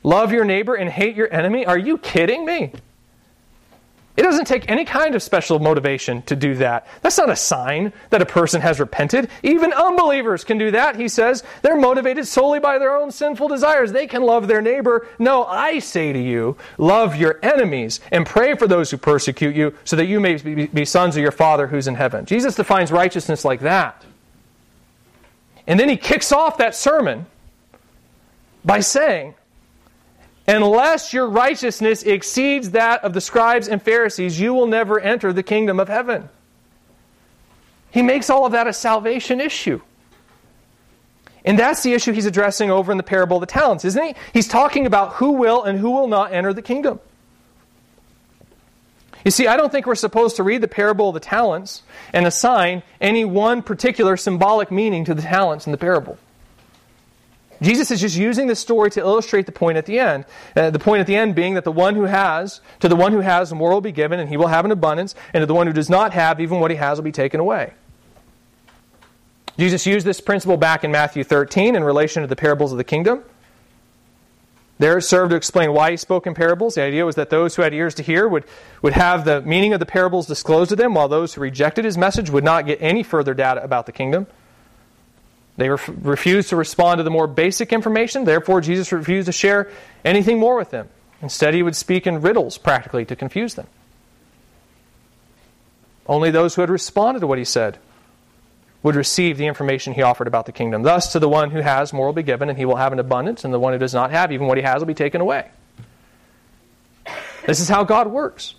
[0.02, 1.66] Love your neighbor and hate your enemy?
[1.66, 2.72] Are you kidding me?
[4.16, 6.86] It doesn't take any kind of special motivation to do that.
[7.00, 9.30] That's not a sign that a person has repented.
[9.42, 11.44] Even unbelievers can do that, he says.
[11.62, 13.92] They're motivated solely by their own sinful desires.
[13.92, 15.06] They can love their neighbor.
[15.18, 19.74] No, I say to you, love your enemies and pray for those who persecute you
[19.84, 20.36] so that you may
[20.66, 22.26] be sons of your Father who's in heaven.
[22.26, 24.04] Jesus defines righteousness like that.
[25.66, 27.26] And then he kicks off that sermon
[28.64, 29.34] by saying,
[30.50, 35.44] Unless your righteousness exceeds that of the scribes and Pharisees, you will never enter the
[35.44, 36.28] kingdom of heaven.
[37.92, 39.80] He makes all of that a salvation issue.
[41.44, 44.14] And that's the issue he's addressing over in the parable of the talents, isn't he?
[44.32, 46.98] He's talking about who will and who will not enter the kingdom.
[49.24, 52.26] You see, I don't think we're supposed to read the parable of the talents and
[52.26, 56.18] assign any one particular symbolic meaning to the talents in the parable.
[57.62, 60.24] Jesus is just using this story to illustrate the point at the end.
[60.56, 63.12] Uh, the point at the end being that the one who has, to the one
[63.12, 65.54] who has, more will be given, and he will have an abundance, and to the
[65.54, 67.74] one who does not have, even what he has will be taken away.
[69.58, 72.84] Jesus used this principle back in Matthew 13 in relation to the parables of the
[72.84, 73.22] kingdom.
[74.78, 76.76] There it served to explain why he spoke in parables.
[76.76, 78.44] The idea was that those who had ears to hear would,
[78.80, 81.98] would have the meaning of the parables disclosed to them, while those who rejected his
[81.98, 84.26] message would not get any further data about the kingdom.
[85.60, 89.68] They ref- refused to respond to the more basic information, therefore, Jesus refused to share
[90.06, 90.88] anything more with them.
[91.20, 93.66] Instead, he would speak in riddles practically to confuse them.
[96.06, 97.76] Only those who had responded to what he said
[98.82, 100.82] would receive the information he offered about the kingdom.
[100.82, 102.98] Thus, to the one who has, more will be given, and he will have an
[102.98, 105.20] abundance, and the one who does not have, even what he has, will be taken
[105.20, 105.50] away.
[107.44, 108.54] This is how God works.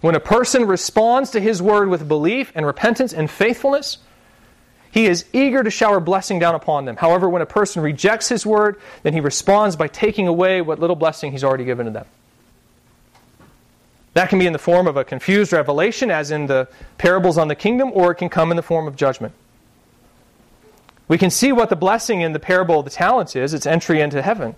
[0.00, 3.98] When a person responds to his word with belief and repentance and faithfulness,
[4.94, 6.94] he is eager to shower blessing down upon them.
[6.94, 10.94] However, when a person rejects his word, then he responds by taking away what little
[10.94, 12.06] blessing he's already given to them.
[14.12, 17.48] That can be in the form of a confused revelation, as in the parables on
[17.48, 19.34] the kingdom, or it can come in the form of judgment.
[21.08, 24.00] We can see what the blessing in the parable of the talents is it's entry
[24.00, 24.54] into heaven.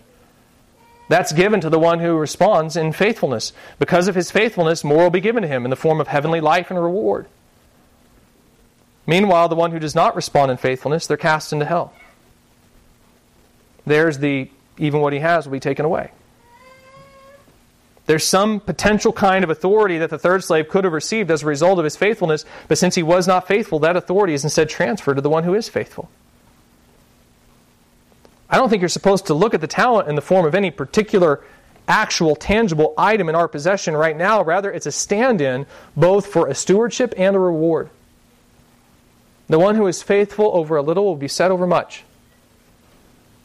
[1.08, 3.54] That's given to the one who responds in faithfulness.
[3.78, 6.42] Because of his faithfulness, more will be given to him in the form of heavenly
[6.42, 7.26] life and reward.
[9.06, 11.92] Meanwhile, the one who does not respond in faithfulness, they're cast into hell.
[13.86, 16.10] There's the even what he has will be taken away.
[18.06, 21.46] There's some potential kind of authority that the third slave could have received as a
[21.46, 25.14] result of his faithfulness, but since he was not faithful, that authority is instead transferred
[25.14, 26.08] to the one who is faithful.
[28.48, 30.70] I don't think you're supposed to look at the talent in the form of any
[30.70, 31.42] particular
[31.88, 34.42] actual tangible item in our possession right now.
[34.42, 37.90] Rather, it's a stand in both for a stewardship and a reward.
[39.48, 42.04] The one who is faithful over a little will be set over much.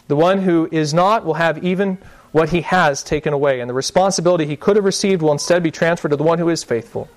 [0.07, 1.97] The one who is not will have even
[2.31, 5.71] what he has taken away, and the responsibility he could have received will instead be
[5.71, 7.09] transferred to the one who is faithful.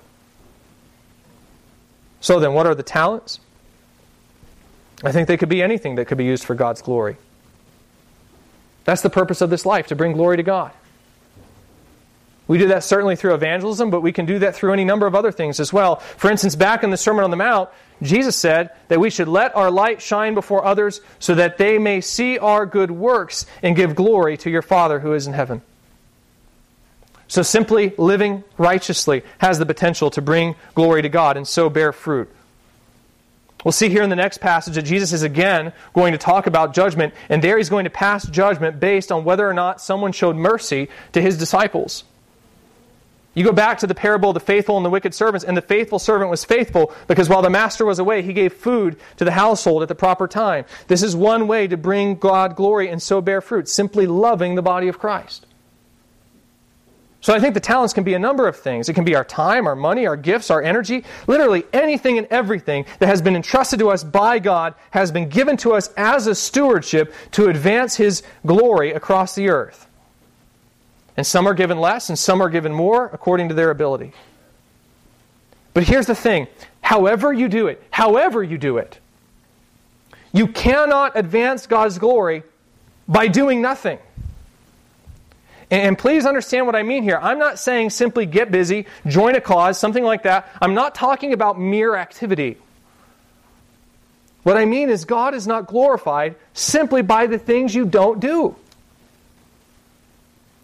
[2.21, 3.39] So then, what are the talents?
[5.03, 7.17] I think they could be anything that could be used for God's glory.
[8.83, 10.71] That's the purpose of this life, to bring glory to God.
[12.47, 15.15] We do that certainly through evangelism, but we can do that through any number of
[15.15, 15.95] other things as well.
[15.95, 17.69] For instance, back in the Sermon on the Mount,
[18.01, 22.01] Jesus said that we should let our light shine before others so that they may
[22.01, 25.61] see our good works and give glory to your Father who is in heaven.
[27.27, 31.91] So simply living righteously has the potential to bring glory to God and so bear
[31.91, 32.29] fruit.
[33.63, 36.75] We'll see here in the next passage that Jesus is again going to talk about
[36.75, 40.35] judgment, and there he's going to pass judgment based on whether or not someone showed
[40.35, 42.03] mercy to his disciples.
[43.35, 45.61] You go back to the parable of the faithful and the wicked servants, and the
[45.61, 49.31] faithful servant was faithful because while the master was away, he gave food to the
[49.31, 50.63] household at the proper time.
[50.87, 54.61] This is one way to bring God glory and so bear fruit, simply loving the
[54.61, 55.45] body of Christ.
[57.19, 58.87] So I think the talents can be a number of things.
[58.87, 61.03] It can be our time, our money, our gifts, our energy.
[61.25, 65.57] Literally anything and everything that has been entrusted to us by God has been given
[65.57, 69.84] to us as a stewardship to advance His glory across the earth.
[71.17, 74.11] And some are given less and some are given more according to their ability.
[75.73, 76.47] But here's the thing
[76.81, 78.99] however you do it, however you do it,
[80.33, 82.43] you cannot advance God's glory
[83.07, 83.99] by doing nothing.
[85.71, 87.17] And please understand what I mean here.
[87.19, 90.47] I'm not saying simply get busy, join a cause, something like that.
[90.61, 92.57] I'm not talking about mere activity.
[94.43, 98.55] What I mean is, God is not glorified simply by the things you don't do.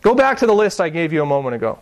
[0.02, 1.80] Go back to the list I gave you a moment ago.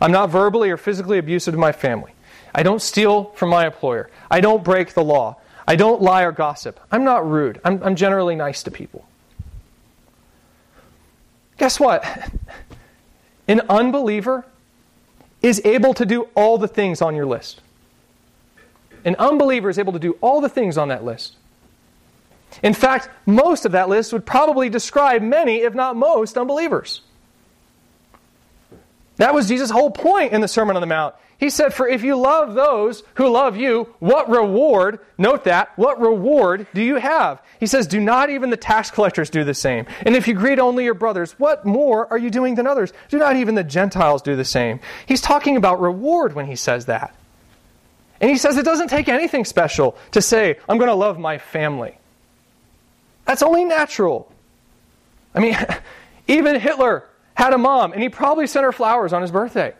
[0.00, 2.12] I'm not verbally or physically abusive to my family.
[2.54, 4.10] I don't steal from my employer.
[4.30, 5.36] I don't break the law.
[5.68, 6.80] I don't lie or gossip.
[6.90, 7.60] I'm not rude.
[7.64, 9.06] I'm, I'm generally nice to people.
[11.58, 12.04] Guess what?
[13.48, 14.46] An unbeliever
[15.42, 17.60] is able to do all the things on your list.
[19.04, 21.36] An unbeliever is able to do all the things on that list.
[22.62, 27.02] In fact, most of that list would probably describe many, if not most, unbelievers.
[29.16, 31.14] That was Jesus' whole point in the Sermon on the Mount.
[31.40, 36.00] He said, For if you love those who love you, what reward, note that, what
[36.00, 37.42] reward do you have?
[37.58, 39.86] He says, Do not even the tax collectors do the same.
[40.04, 42.92] And if you greet only your brothers, what more are you doing than others?
[43.08, 44.80] Do not even the Gentiles do the same.
[45.06, 47.14] He's talking about reward when he says that.
[48.20, 51.38] And he says it doesn't take anything special to say, I'm going to love my
[51.38, 51.96] family.
[53.30, 54.28] That's only natural.
[55.36, 55.56] I mean,
[56.26, 57.04] even Hitler
[57.34, 59.72] had a mom, and he probably sent her flowers on his birthday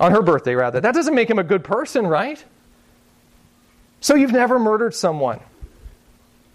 [0.00, 0.80] on her birthday, rather.
[0.80, 2.44] That doesn't make him a good person, right?
[4.00, 5.38] So you've never murdered someone.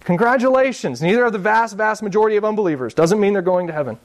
[0.02, 1.02] Congratulations.
[1.02, 2.94] Neither are the vast, vast majority of unbelievers.
[2.94, 3.98] Doesn't mean they're going to heaven.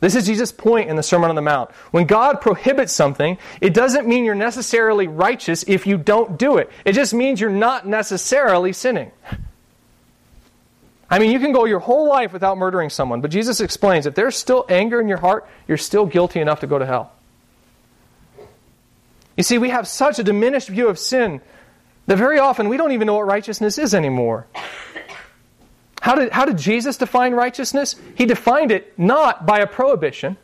[0.00, 1.70] This is Jesus' point in the Sermon on the Mount.
[1.92, 6.68] When God prohibits something, it doesn't mean you're necessarily righteous if you don't do it.
[6.84, 9.12] It just means you're not necessarily sinning.
[11.10, 14.14] I mean, you can go your whole life without murdering someone, but Jesus explains if
[14.14, 17.12] there's still anger in your heart, you're still guilty enough to go to hell.
[19.36, 21.40] You see, we have such a diminished view of sin
[22.06, 24.46] that very often we don't even know what righteousness is anymore.
[26.00, 27.96] How did, how did Jesus define righteousness?
[28.14, 30.36] He defined it not by a prohibition,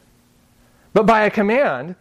[0.92, 1.96] but by a command.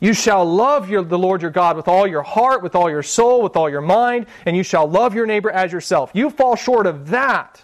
[0.00, 3.02] You shall love your, the Lord your God with all your heart, with all your
[3.02, 6.10] soul, with all your mind, and you shall love your neighbor as yourself.
[6.12, 7.62] You fall short of that,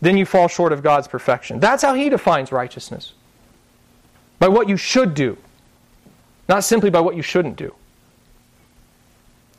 [0.00, 1.60] then you fall short of God's perfection.
[1.60, 3.12] That's how He defines righteousness.
[4.38, 5.36] By what you should do,
[6.48, 7.74] not simply by what you shouldn't do.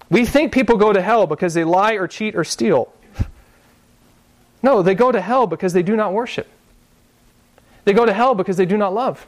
[0.09, 2.93] We think people go to hell because they lie or cheat or steal.
[4.63, 6.47] No, they go to hell because they do not worship.
[7.83, 9.25] They go to hell because they do not love.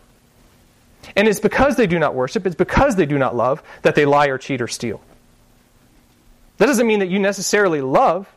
[1.16, 4.06] And it's because they do not worship, it's because they do not love, that they
[4.06, 5.02] lie or cheat or steal.
[6.58, 8.28] That doesn't mean that you necessarily love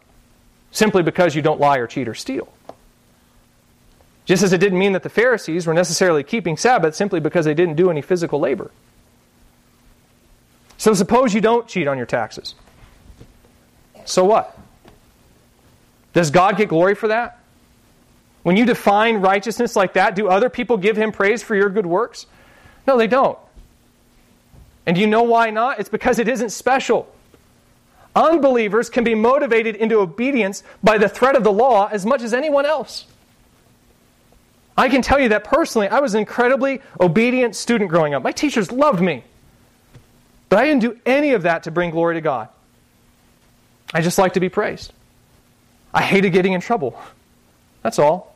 [0.70, 2.48] simply because you don't lie or cheat or steal.
[4.26, 7.54] Just as it didn't mean that the Pharisees were necessarily keeping Sabbath simply because they
[7.54, 8.70] didn't do any physical labor.
[10.76, 12.54] So suppose you don't cheat on your taxes.
[14.04, 14.58] So what?
[16.12, 17.38] Does God get glory for that?
[18.42, 21.86] When you define righteousness like that, do other people give him praise for your good
[21.86, 22.26] works?
[22.86, 23.38] No, they don't.
[24.86, 25.80] And you know why not?
[25.80, 27.12] It's because it isn't special.
[28.14, 32.32] Unbelievers can be motivated into obedience by the threat of the law as much as
[32.32, 33.06] anyone else.
[34.76, 38.22] I can tell you that personally, I was an incredibly obedient student growing up.
[38.22, 39.24] My teachers loved me.
[40.48, 42.48] But I didn't do any of that to bring glory to God.
[43.94, 44.92] I just like to be praised.
[45.94, 47.00] I hated getting in trouble.
[47.82, 48.34] That's all.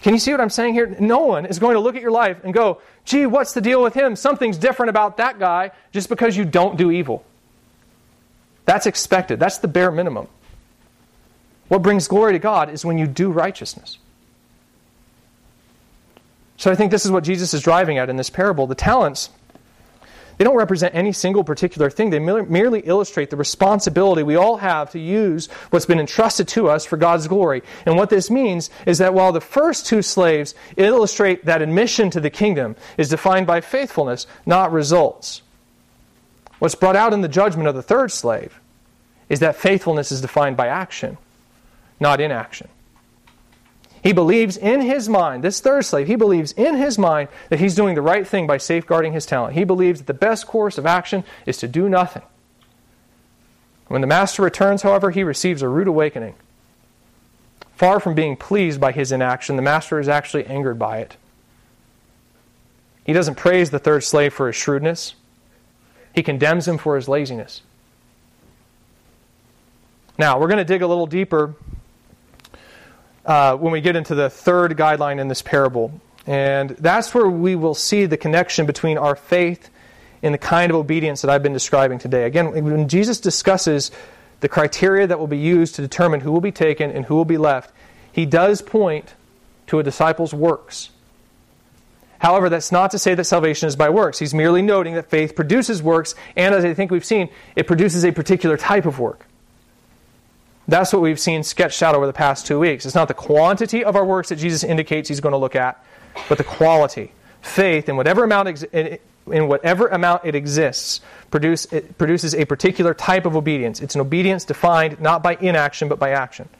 [0.00, 0.86] Can you see what I'm saying here?
[0.98, 3.82] No one is going to look at your life and go, gee, what's the deal
[3.82, 4.16] with him?
[4.16, 7.24] Something's different about that guy just because you don't do evil.
[8.64, 9.40] That's expected.
[9.40, 10.28] That's the bare minimum.
[11.68, 13.98] What brings glory to God is when you do righteousness.
[16.58, 18.66] So I think this is what Jesus is driving at in this parable.
[18.66, 19.30] The talents,
[20.36, 22.10] they don't represent any single particular thing.
[22.10, 26.84] They merely illustrate the responsibility we all have to use what's been entrusted to us
[26.84, 27.62] for God's glory.
[27.86, 32.20] And what this means is that while the first two slaves illustrate that admission to
[32.20, 35.42] the kingdom is defined by faithfulness, not results.
[36.58, 38.60] What's brought out in the judgment of the third slave
[39.28, 41.18] is that faithfulness is defined by action,
[42.00, 42.68] not inaction.
[44.02, 47.74] He believes in his mind, this third slave, he believes in his mind that he's
[47.74, 49.54] doing the right thing by safeguarding his talent.
[49.54, 52.22] He believes that the best course of action is to do nothing.
[53.88, 56.34] When the master returns, however, he receives a rude awakening.
[57.74, 61.16] Far from being pleased by his inaction, the master is actually angered by it.
[63.04, 65.14] He doesn't praise the third slave for his shrewdness.
[66.14, 67.62] He condemns him for his laziness.
[70.18, 71.54] Now, we're going to dig a little deeper
[73.28, 75.92] uh, when we get into the third guideline in this parable.
[76.26, 79.70] And that's where we will see the connection between our faith
[80.22, 82.24] and the kind of obedience that I've been describing today.
[82.24, 83.90] Again, when Jesus discusses
[84.40, 87.24] the criteria that will be used to determine who will be taken and who will
[87.26, 87.72] be left,
[88.10, 89.14] he does point
[89.68, 90.90] to a disciple's works.
[92.18, 94.18] However, that's not to say that salvation is by works.
[94.18, 98.04] He's merely noting that faith produces works, and as I think we've seen, it produces
[98.04, 99.26] a particular type of work.
[100.68, 102.84] That's what we've seen sketched out over the past two weeks.
[102.84, 105.82] It's not the quantity of our works that Jesus indicates he's going to look at,
[106.28, 107.12] but the quality.
[107.40, 111.00] Faith, in whatever amount, in whatever amount it exists,
[111.30, 113.80] produce, it produces a particular type of obedience.
[113.80, 116.50] It's an obedience defined not by inaction, but by action.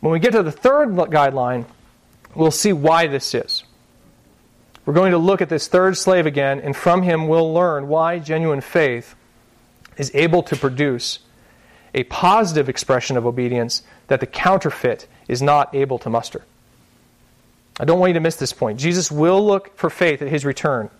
[0.00, 1.64] When we get to the third guideline,
[2.34, 3.64] we'll see why this is.
[4.84, 8.18] We're going to look at this third slave again, and from him we'll learn why
[8.18, 9.14] genuine faith
[9.96, 11.20] is able to produce
[11.96, 16.44] a positive expression of obedience that the counterfeit is not able to muster.
[17.80, 18.78] I don't want you to miss this point.
[18.78, 20.90] Jesus will look for faith at his return.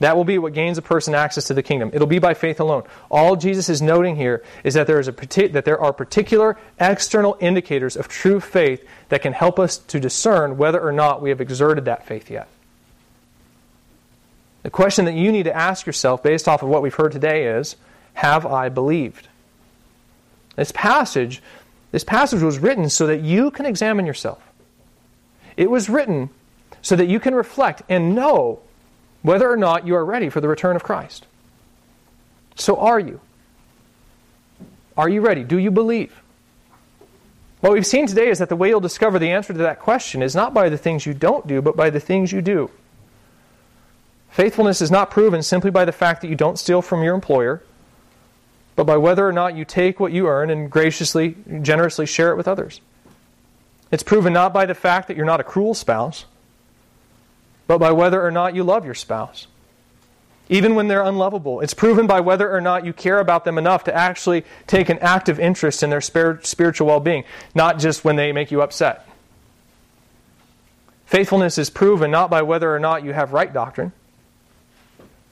[0.00, 1.90] That will be what gains a person access to the kingdom.
[1.92, 2.84] It'll be by faith alone.
[3.10, 7.36] All Jesus is noting here is that there, is a, that there are particular external
[7.40, 11.40] indicators of true faith that can help us to discern whether or not we have
[11.40, 12.48] exerted that faith yet.
[14.62, 17.46] The question that you need to ask yourself based off of what we've heard today
[17.46, 17.76] is
[18.14, 19.28] Have I believed?
[20.58, 21.40] This passage,
[21.92, 24.42] this passage was written so that you can examine yourself.
[25.56, 26.30] It was written
[26.82, 28.58] so that you can reflect and know
[29.22, 31.26] whether or not you are ready for the return of Christ.
[32.56, 33.20] So are you?
[34.96, 35.44] Are you ready?
[35.44, 36.20] Do you believe?
[37.60, 40.22] What we've seen today is that the way you'll discover the answer to that question
[40.22, 42.68] is not by the things you don't do, but by the things you do.
[44.30, 47.62] Faithfulness is not proven simply by the fact that you don't steal from your employer,
[48.78, 52.36] but by whether or not you take what you earn and graciously, generously share it
[52.36, 52.80] with others.
[53.90, 56.26] It's proven not by the fact that you're not a cruel spouse,
[57.66, 59.48] but by whether or not you love your spouse.
[60.48, 63.82] Even when they're unlovable, it's proven by whether or not you care about them enough
[63.82, 67.24] to actually take an active interest in their spiritual well being,
[67.56, 69.08] not just when they make you upset.
[71.04, 73.90] Faithfulness is proven not by whether or not you have right doctrine,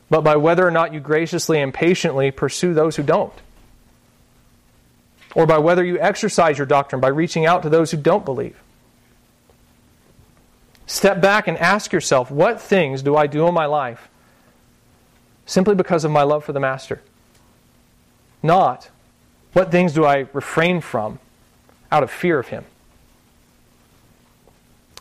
[0.08, 3.32] but by whether or not you graciously and patiently pursue those who don't.
[5.34, 8.56] Or by whether you exercise your doctrine by reaching out to those who don't believe.
[10.86, 14.08] Step back and ask yourself what things do I do in my life
[15.44, 17.02] simply because of my love for the Master?
[18.42, 18.88] Not
[19.52, 21.18] what things do I refrain from
[21.90, 22.64] out of fear of Him?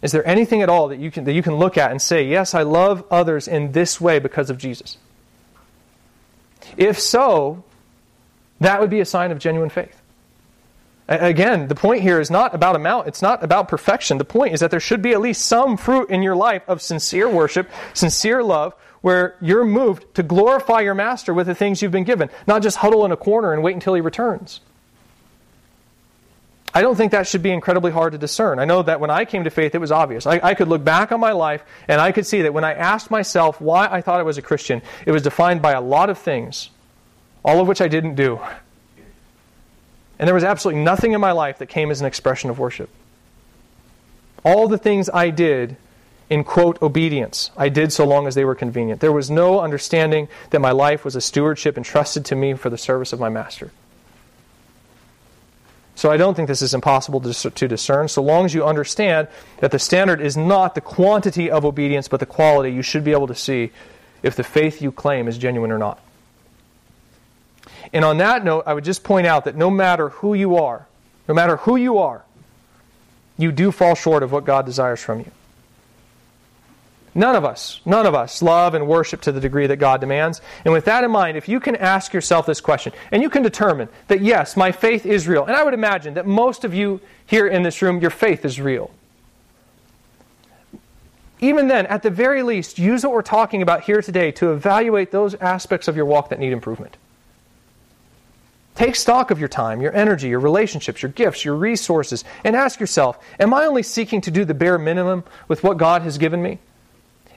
[0.06, 2.28] Is there anything at all that you can, that you can look at and say,
[2.28, 5.00] yes, I love others in this way because of Jesus?
[6.78, 7.64] If so,
[8.60, 10.00] that would be a sign of genuine faith.
[11.08, 14.20] Again, the point here is not about amount, it's not about perfection.
[14.20, 16.84] The point is that there should be at least some fruit in your life of
[16.84, 21.92] sincere worship, sincere love, where you're moved to glorify your master with the things you've
[21.92, 24.62] been given, not just huddle in a corner and wait until he returns.
[26.76, 28.60] I don't think that should be incredibly hard to discern.
[28.60, 30.28] I know that when I came to faith, it was obvious.
[30.28, 32.74] I, I, could look back on my life and I could see that when I
[32.74, 36.10] asked myself why I thought I was a Christian, it was defined by a lot
[36.10, 36.70] of things,
[37.46, 38.42] all of which I didn't do.
[40.20, 42.90] And there was absolutely nothing in my life that came as an expression of worship.
[44.44, 45.78] All the things I did
[46.30, 49.00] in quote obedience, I did so long as they were convenient.
[49.00, 52.78] There was no understanding that my life was a stewardship entrusted to me for the
[52.78, 53.72] service of my master.
[55.96, 58.10] So I don't think this is impossible to discern.
[58.10, 59.30] So long as you understand
[59.60, 63.14] that the standard is not the quantity of obedience, but the quality, you should be
[63.14, 63.72] able to see
[64.22, 66.00] if the faith you claim is genuine or not.
[67.94, 70.86] And on that note, I would just point out that no matter who you are,
[71.30, 72.26] no matter who you are,
[73.38, 75.32] you do fall short of what God desires from you.
[77.18, 80.42] None of us, none of us love and worship to the degree that God demands.
[80.66, 83.42] And with that in mind, if you can ask yourself this question, and you can
[83.42, 87.00] determine that yes, my faith is real, and I would imagine that most of you
[87.26, 88.92] here in this room, your faith is real.
[91.40, 95.12] Even then, at the very least, use what we're talking about here today to evaluate
[95.12, 96.98] those aspects of your walk that need improvement.
[98.76, 102.82] Take stock of your time, your energy, your relationships, your gifts, your resources, and ask
[102.82, 106.44] yourself Am I only seeking to do the bare minimum with what God has given
[106.44, 106.60] me?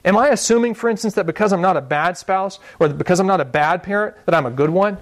[0.05, 3.27] Am I assuming, for instance, that because I'm not a bad spouse or because I'm
[3.27, 4.97] not a bad parent, that I'm a good one?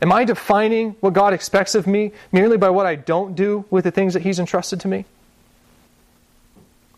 [0.00, 3.84] Am I defining what God expects of me merely by what I don't do with
[3.84, 5.04] the things that He's entrusted to me?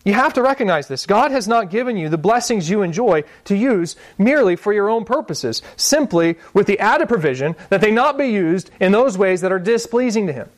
[0.04, 1.04] You have to recognize this.
[1.06, 5.04] God has not given you the blessings you enjoy to use merely for your own
[5.04, 9.52] purposes, simply with the added provision that they not be used in those ways that
[9.52, 10.48] are displeasing to Him.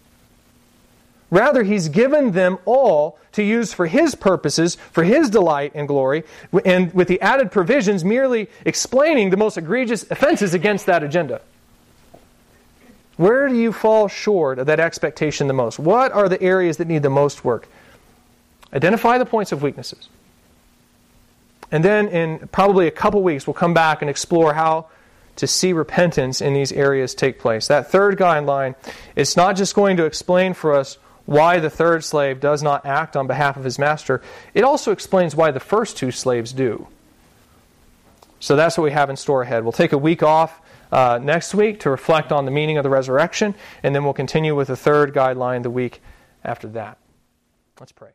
[1.32, 6.24] Rather, He's given them all to use for His purposes, for His delight and glory,
[6.66, 11.40] and with the added provisions merely explaining the most egregious offenses against that agenda.
[13.16, 15.78] Where do you fall short of that expectation the most?
[15.78, 17.66] What are the areas that need the most work?
[18.74, 20.10] Identify the points of weaknesses.
[21.70, 24.88] And then in probably a couple weeks, we'll come back and explore how
[25.36, 27.68] to see repentance in these areas take place.
[27.68, 28.74] That third guideline
[29.16, 33.16] is not just going to explain for us why the third slave does not act
[33.16, 34.22] on behalf of his master,
[34.54, 36.88] it also explains why the first two slaves do.
[38.40, 39.62] So that's what we have in store ahead.
[39.62, 40.60] We'll take a week off
[40.90, 44.54] uh, next week to reflect on the meaning of the resurrection, and then we'll continue
[44.54, 46.02] with the third guideline the week
[46.44, 46.98] after that.
[47.78, 48.12] Let's pray.